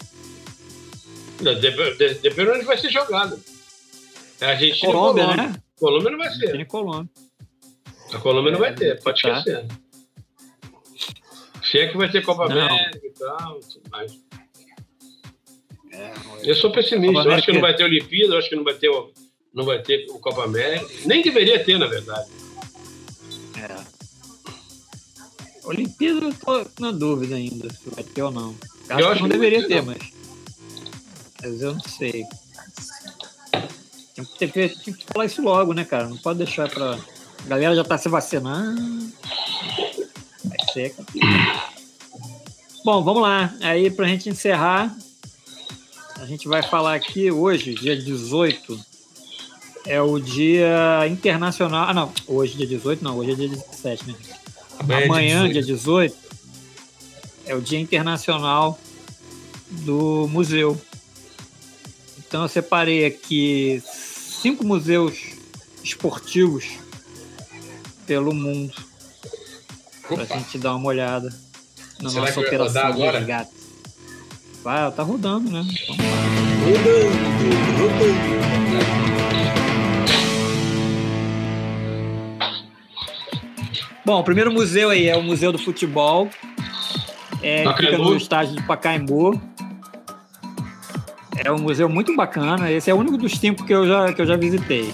[1.39, 3.39] Dep- de- Depende de onde vai ser jogado.
[4.41, 5.47] É Argentina Colômbia, Colômbia.
[5.47, 5.55] né?
[5.79, 6.59] Colômbia não vai Argentina ser.
[6.59, 7.09] e Colômbia.
[8.15, 9.37] A Colômbia não vai ter, pode Tá.
[9.39, 9.65] esquecer.
[11.63, 12.61] Se é que vai ter Copa Não.
[12.65, 14.19] América e tal, tudo mais.
[16.43, 18.73] Eu sou pessimista, eu acho que não vai ter Olimpíada, eu acho que não vai
[18.75, 19.11] ter o,
[19.53, 20.87] não vai ter o Copa América.
[21.05, 22.29] Nem deveria ter, na verdade.
[23.57, 23.95] É.
[25.65, 28.55] Olimpíada eu tô na dúvida ainda se vai ter ou não.
[28.89, 29.97] Acho Eu que acho não que não deveria ter, ter, mas.
[31.41, 32.23] Mas eu não sei.
[34.15, 36.07] Tem que, ter, tem que falar isso logo, né, cara?
[36.07, 36.99] Não pode deixar pra.
[37.43, 39.11] A galera já tá se vacinando.
[40.43, 40.95] Vai ser.
[42.83, 43.53] Bom, vamos lá.
[43.61, 44.95] Aí, pra gente encerrar,
[46.19, 48.79] a gente vai falar aqui hoje, dia 18,
[49.85, 51.89] é o dia internacional.
[51.89, 52.13] Ah, não.
[52.27, 53.17] Hoje, dia 18, não.
[53.17, 54.15] Hoje é dia 17, né?
[54.79, 56.15] Amanhã, dia 18,
[57.45, 58.79] é o Dia Internacional
[59.69, 60.79] do Museu.
[62.17, 65.17] Então eu separei aqui cinco museus
[65.83, 66.65] esportivos
[68.05, 68.73] pelo mundo
[70.09, 70.25] Opa.
[70.25, 71.33] gente dar uma olhada
[72.01, 73.17] na Será nossa operação rodar de agora?
[73.19, 73.51] resgate.
[74.63, 75.65] Vai, tá rodando, né?
[75.87, 76.15] Vamos lá.
[84.05, 86.29] Bom, o primeiro museu aí é o Museu do Futebol.
[87.41, 89.41] É, que fica no estádio de Pacaembu.
[91.35, 92.71] É um museu muito bacana.
[92.71, 94.93] Esse é o único dos cinco que eu já, que eu já visitei.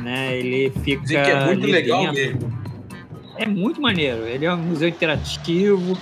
[0.00, 1.02] Né, ele fica.
[1.02, 2.14] Dizem que é muito legal dentro.
[2.14, 2.58] mesmo.
[3.36, 4.26] É muito maneiro.
[4.26, 5.96] Ele é um museu interativo.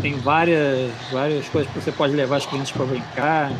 [0.00, 3.52] tem várias, várias coisas que você pode levar as crianças para brincar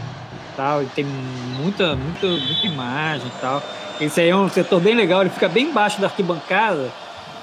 [0.56, 3.62] tal, e tem muita, muita, muita imagem e tal.
[4.00, 6.90] Esse aí é um setor bem legal, ele fica bem embaixo da arquibancada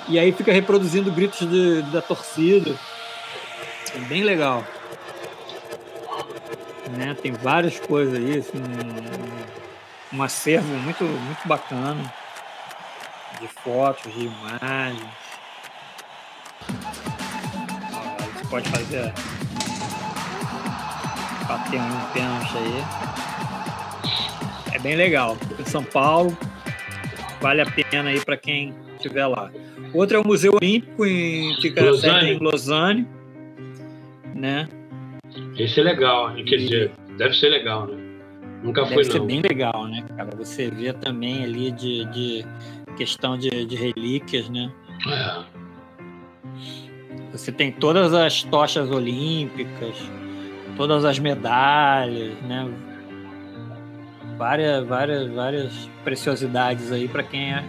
[0.08, 2.74] e aí fica reproduzindo gritos de- da torcida.
[3.96, 4.64] É bem legal.
[6.98, 7.16] Né?
[7.22, 8.62] Tem várias coisas aí, assim,
[10.14, 12.14] um, acervo muito, muito bacana
[13.40, 15.10] de fotos, de imagens.
[18.36, 19.14] Você pode fazer
[21.48, 22.84] bater um pênalti aí.
[24.76, 25.38] É bem legal.
[25.60, 26.38] Em São Paulo,
[27.42, 29.52] vale a pena aí para quem estiver lá.
[29.94, 32.32] Outro é o Museu Olímpico, em, fica Lausanne.
[32.32, 33.08] em Lausanne,
[34.34, 34.70] né?
[35.58, 38.01] Esse é legal, quer dizer, deve ser legal, né?
[38.64, 39.26] Nunca Deve fui, ser não.
[39.26, 40.30] bem legal, né, cara?
[40.38, 42.46] Você vê também ali de, de
[42.96, 44.72] questão de, de relíquias, né?
[45.08, 45.44] É.
[47.32, 49.96] Você tem todas as tochas olímpicas,
[50.78, 52.70] todas as medalhas, né?
[54.38, 57.64] Várias, várias, várias preciosidades aí para quem é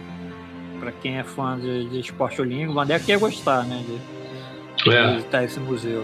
[0.79, 2.71] para quem é fã de, de esporte olímpico.
[2.71, 3.83] O Vandeco ia gostar, né?
[3.87, 5.15] De, de É.
[5.15, 6.03] visitar esse museu.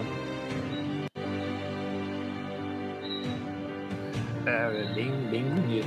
[4.46, 5.86] É, é bem, bem bonito.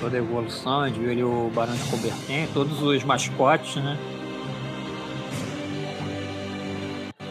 [0.00, 3.98] Toda a evolução, a gente ali o Barão de Coubertin, todos os mascotes, né?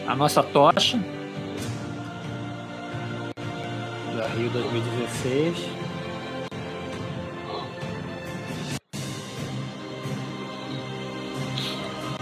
[0.06, 0.98] A nossa tocha
[4.16, 5.56] da Rio 2016.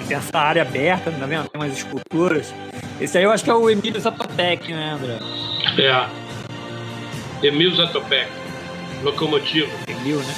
[0.06, 1.48] Tem essa área aberta, tá vendo?
[1.48, 2.54] Tem umas esculturas.
[3.00, 5.18] Esse aí eu acho que é o Emílio Zatopek, né, André?
[5.78, 7.46] É.
[7.46, 8.28] Emil Zatopek,
[9.04, 9.70] locomotivo.
[9.86, 10.34] Emil, né?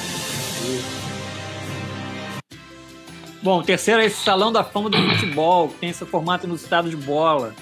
[3.42, 6.54] Bom, o terceiro é esse Salão da Fama do Futebol, que tem esse formato no
[6.54, 7.54] estado de bola.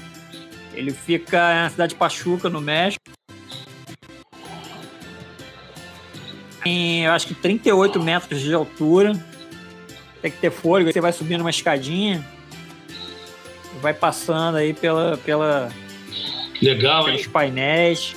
[0.75, 3.05] Ele fica na cidade de Pachuca, no México.
[6.65, 9.13] Tem, eu acho que 38 metros de altura.
[10.21, 12.27] Tem que ter fôlego, você vai subindo uma escadinha.
[13.81, 15.71] Vai passando aí pela, pela,
[16.61, 17.15] Legal, hein?
[17.15, 18.17] pelos painéis.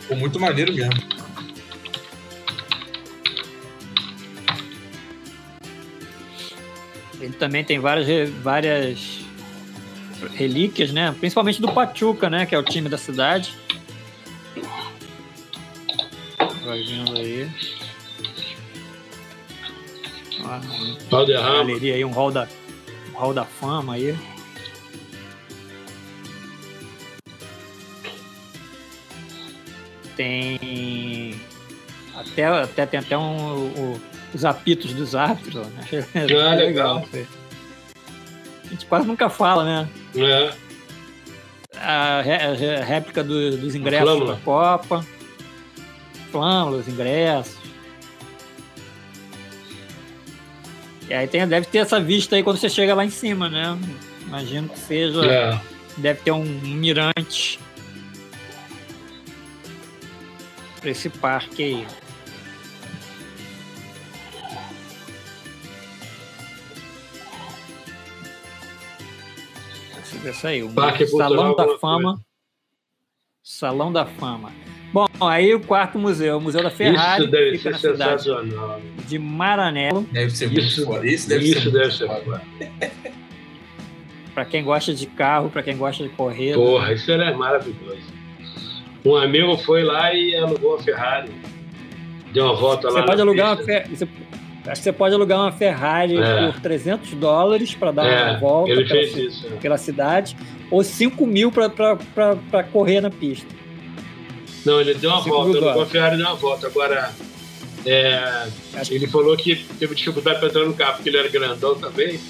[0.00, 1.20] Ficou muito maneiro mesmo.
[7.20, 9.20] Ele também tem várias, várias
[10.34, 11.14] relíquias, né?
[11.18, 12.46] Principalmente do Pachuca, né?
[12.46, 13.54] Que é o time da cidade.
[16.64, 17.50] Vai vendo aí.
[21.10, 22.48] Ó, galeria aí, um hall da,
[23.20, 24.16] hall da fama aí.
[30.16, 31.34] Tem
[32.14, 34.00] até, até tem até um, o-
[34.34, 35.84] os apitos dos árbitros, né?
[36.14, 37.04] Ah, legal.
[37.12, 37.26] aí.
[38.66, 39.88] A gente quase nunca fala, né?
[40.16, 40.52] É.
[41.76, 44.34] A, ré- a ré- réplica do- dos ingressos Flâmula.
[44.34, 45.06] da Copa.
[46.30, 47.59] Flâmulas, ingressos.
[51.10, 53.76] E aí tem, deve ter essa vista aí quando você chega lá em cima, né?
[54.22, 55.26] Imagino que seja.
[55.26, 55.60] É.
[55.96, 57.58] Deve ter um mirante
[60.80, 61.86] para esse parque aí.
[70.24, 70.62] Isso aí.
[70.62, 72.20] O Parque Salão da Fama.
[73.50, 74.52] Salão da Fama.
[74.92, 78.80] Bom, aí o quarto museu, o Museu da Ferrari, Isso deve ser na cidade sensacional.
[79.08, 80.02] de Maranello.
[80.12, 81.04] Deve ser muito Isso.
[81.04, 82.08] Isso deve isso ser deve ser.
[84.32, 86.54] Para quem gosta de carro, para quem gosta de correr.
[86.54, 88.00] Porra, isso era maravilhoso.
[89.04, 91.30] Um amigo foi lá e alugou uma Ferrari.
[92.32, 93.00] Deu uma volta lá.
[93.00, 93.72] Você pode na alugar uma pista.
[93.72, 94.08] Fer- você-
[94.66, 96.50] Acho que você pode alugar uma Ferrari É.
[96.52, 99.46] por 300 dólares para dar É, uma volta ele pela, isso.
[99.46, 99.56] é.
[99.56, 100.36] pela cidade,
[100.70, 103.46] ou 5 mil para correr na pista.
[104.64, 105.86] Não, ele deu uma volta, alugou a.
[105.86, 106.66] Ferrari deu uma volta.
[106.66, 107.10] Agora,
[107.86, 108.46] é,
[108.90, 112.20] ele falou que teve dificuldade para entrar no carro, porque ele era grandão também.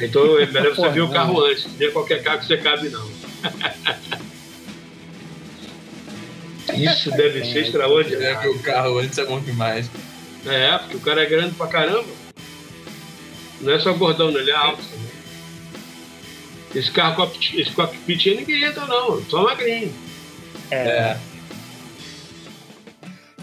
[0.00, 1.12] Então é melhor você ver o não.
[1.12, 1.64] carro antes.
[1.74, 3.04] Ver qualquer carro que você cabe, não.
[6.74, 8.40] Isso deve ser É, extraordinário.
[8.40, 9.90] que o carro antes é bom demais.
[10.46, 12.08] É, porque o cara é grande pra caramba.
[13.60, 15.12] Não é só gordão, não, ele é alto também.
[16.74, 19.22] Esse carro, cockpit- esse cockpit aí ninguém entra, não.
[19.24, 19.92] Só magrinho.
[20.70, 21.16] É.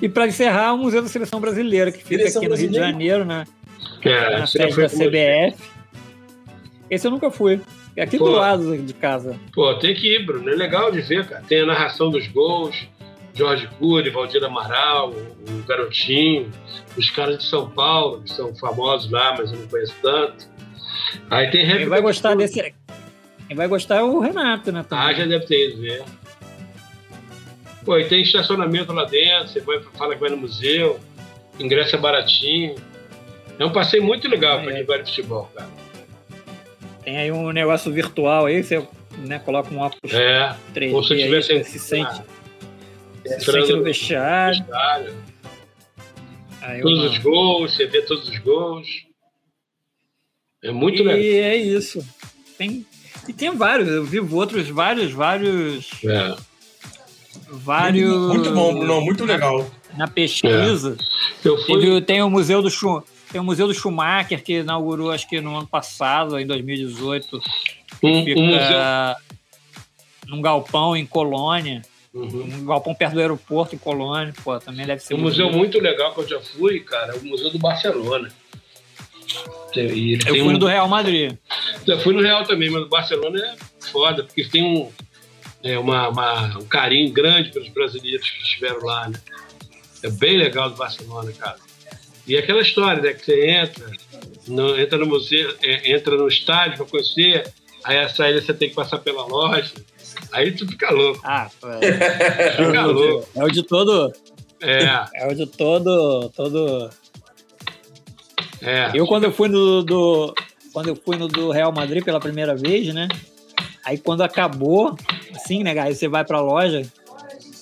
[0.02, 2.76] E para encerrar, o Museu da Seleção Brasileira, que fica Seleção aqui no Rio de?
[2.78, 3.46] Janeiro, né?
[4.02, 5.58] É, na sede da com- CBF.
[6.90, 7.62] Esse eu nunca fui.
[7.96, 8.26] É aqui Pô.
[8.26, 9.38] do lado de casa.
[9.54, 10.50] Pô, tem que ir, Bruno.
[10.50, 11.44] É legal de ver, cara.
[11.48, 12.88] Tem a narração dos gols.
[13.36, 16.50] Jorge Cury, Valdir Amaral, o Garotinho,
[17.00, 20.48] os caras de São Paulo, que são famosos lá, mas eu não conheço tanto.
[21.30, 21.66] Aí tem.
[21.66, 22.74] Quem vai gostar desse.
[23.48, 24.86] Quem vai gostar é o Renato, né?
[24.92, 26.04] Ah, já deve ter ido ver.
[27.84, 31.00] Pô, e tem estacionamento lá dentro, você vai, fala que vai no museu,
[31.58, 32.76] ingresso é baratinho.
[33.58, 35.70] É um passeio muito legal para quem vai de futebol, cara.
[37.04, 38.86] Tem aí um negócio virtual aí, você
[39.18, 42.14] né, coloca um óculos É, 3D ou se eu aí, tivesse você se sente,
[43.26, 44.66] se entrando sente no no vestiário.
[46.62, 48.88] Aí todos uma- os gols, você vê todos os gols.
[50.64, 51.20] É muito e legal.
[51.22, 52.06] é isso.
[52.58, 52.86] Tem,
[53.28, 56.36] e tem vários, eu vi outros, vários, vários, É.
[57.50, 58.14] vários.
[58.28, 59.70] Muito bom, Bruno, muito legal.
[59.98, 60.98] Na pesquisa.
[61.44, 61.80] Eu fui.
[61.80, 65.40] Teve- tem o Museu do Schu- tem o Museu do Schumacher, que inaugurou acho que
[65.40, 67.38] no ano passado, em 2018.
[68.04, 69.16] Um, Fica um museu.
[70.28, 71.82] num galpão em Colônia.
[72.14, 72.44] Uhum.
[72.44, 74.34] Um galpão perto do aeroporto em Colônia.
[74.44, 75.60] Pô, também deve ser Um museu legal.
[75.60, 78.30] muito legal que eu já fui, cara, é o Museu do Barcelona.
[79.76, 80.52] E Eu fui um...
[80.54, 81.38] no do Real Madrid.
[81.86, 83.56] Eu fui no Real também, mas o Barcelona é
[83.92, 84.92] foda, porque tem um,
[85.64, 89.20] é, uma, uma- um carinho grande pelos brasileiros que estiveram lá, né?
[90.02, 91.58] É bem legal do Barcelona, cara.
[92.26, 93.14] E aquela história, né?
[93.14, 93.86] Que você entra,
[94.48, 97.52] no, entra no museu, é, entra no estádio para conhecer,
[97.84, 99.72] aí a saída você tem que passar pela loja,
[100.32, 101.48] aí tu fica louco, Ah,
[101.82, 103.28] é, fica louco.
[103.36, 104.14] é o de todo.
[104.62, 106.30] É, É o de todo.
[106.36, 106.90] todo...
[108.62, 108.92] é.
[108.94, 110.34] Eu quando eu fui no do.
[110.74, 113.08] Quando eu fui no do Real Madrid pela primeira vez, né?
[113.86, 114.96] Aí quando acabou,
[115.36, 116.82] assim, né, aí você vai pra loja,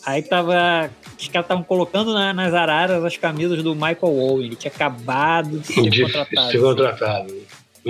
[0.06, 0.90] aí tava.
[1.20, 4.46] Os caras estavam colocando na- nas araras as camisas do Michael Owen.
[4.48, 6.52] Ele tinha acabado de ser De contratado.
[6.52, 7.34] ser contratado.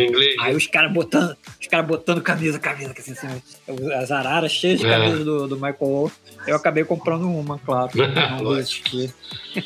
[0.04, 0.36] Inglês.
[0.40, 3.42] Aí os caras botando, os caras botando camisa, camisa, assim, assim,
[3.94, 4.90] as araras cheias de É.
[4.90, 6.12] camisas do, do Michael Owen.
[6.46, 7.92] Eu acabei comprando uma, claro.
[8.58, 9.14] Existir.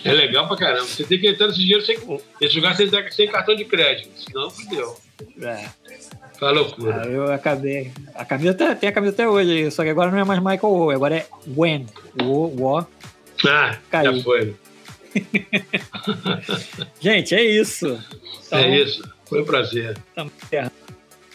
[0.04, 0.86] É legal pra caramba.
[0.86, 1.98] Você tem que entrar nesse dinheiro sem.
[2.40, 4.10] Esse lugar tem sem cartão de crédito.
[4.16, 4.96] Senão, fudeu.
[5.42, 5.66] É.
[6.40, 7.04] Tá loucura.
[7.04, 7.92] Aí eu acabei.
[8.16, 10.74] A camisa até, tem a camisa até hoje, só que agora não é mais Michael
[10.74, 11.86] Owen, agora é Gwen.
[12.24, 12.86] O, o,
[13.48, 14.16] Ah, Caiu.
[14.18, 14.56] já foi.
[17.00, 18.00] Gente, é isso.
[18.48, 19.04] Então, É isso.
[19.32, 19.98] Foi um prazer.
[20.10, 20.72] Estamos encerrando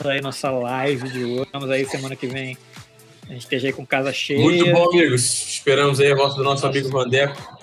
[0.04, 1.42] aí nossa live de hoje.
[1.44, 2.54] Estamos aí semana que vem.
[3.26, 4.38] A gente esteja aí com casa cheia.
[4.38, 5.22] Muito bom, amigos.
[5.48, 7.58] Esperamos aí a volta do nosso amigo Vandeco.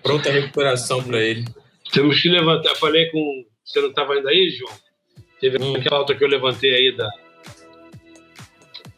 [0.00, 1.44] Pronta recuperação para ele.
[1.92, 2.70] Temos que levantar.
[2.70, 3.44] Eu falei com.
[3.64, 4.72] Você não estava ainda aí, João?
[5.40, 5.74] Teve Hum.
[5.74, 7.10] aquela pauta que eu levantei aí da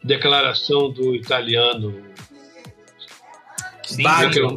[0.03, 2.05] declaração do italiano
[3.87, 4.47] Sim, Baggio.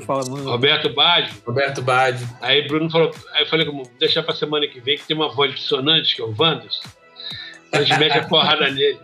[0.44, 1.34] Roberto Baggio.
[1.46, 2.26] Roberto Badi.
[2.40, 3.14] Aí Bruno falou.
[3.32, 6.22] Aí eu falei, como deixar pra semana que vem, que tem uma voz dissonante, que
[6.22, 6.82] é o Wanderson.
[7.72, 8.98] A gente mete a porrada nele.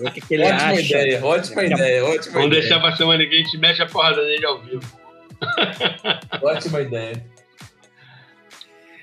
[0.00, 0.80] O que, que ele Ótima acha.
[0.80, 2.62] ideia, ótima ideia, ótima Vamos ideia.
[2.62, 4.82] deixar pra semana que vem, a gente mexe a porrada nele ao vivo.
[6.42, 7.24] Ótima ideia.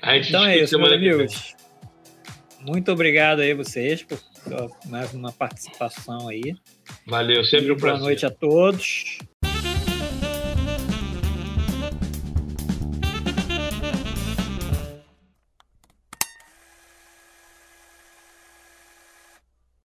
[0.02, 1.54] A gente Então é isso, meus amigos.
[2.60, 6.54] Muito obrigado aí vocês por por mais uma participação aí.
[7.06, 8.02] Valeu, sempre um Boa prazer.
[8.02, 9.18] noite a todos.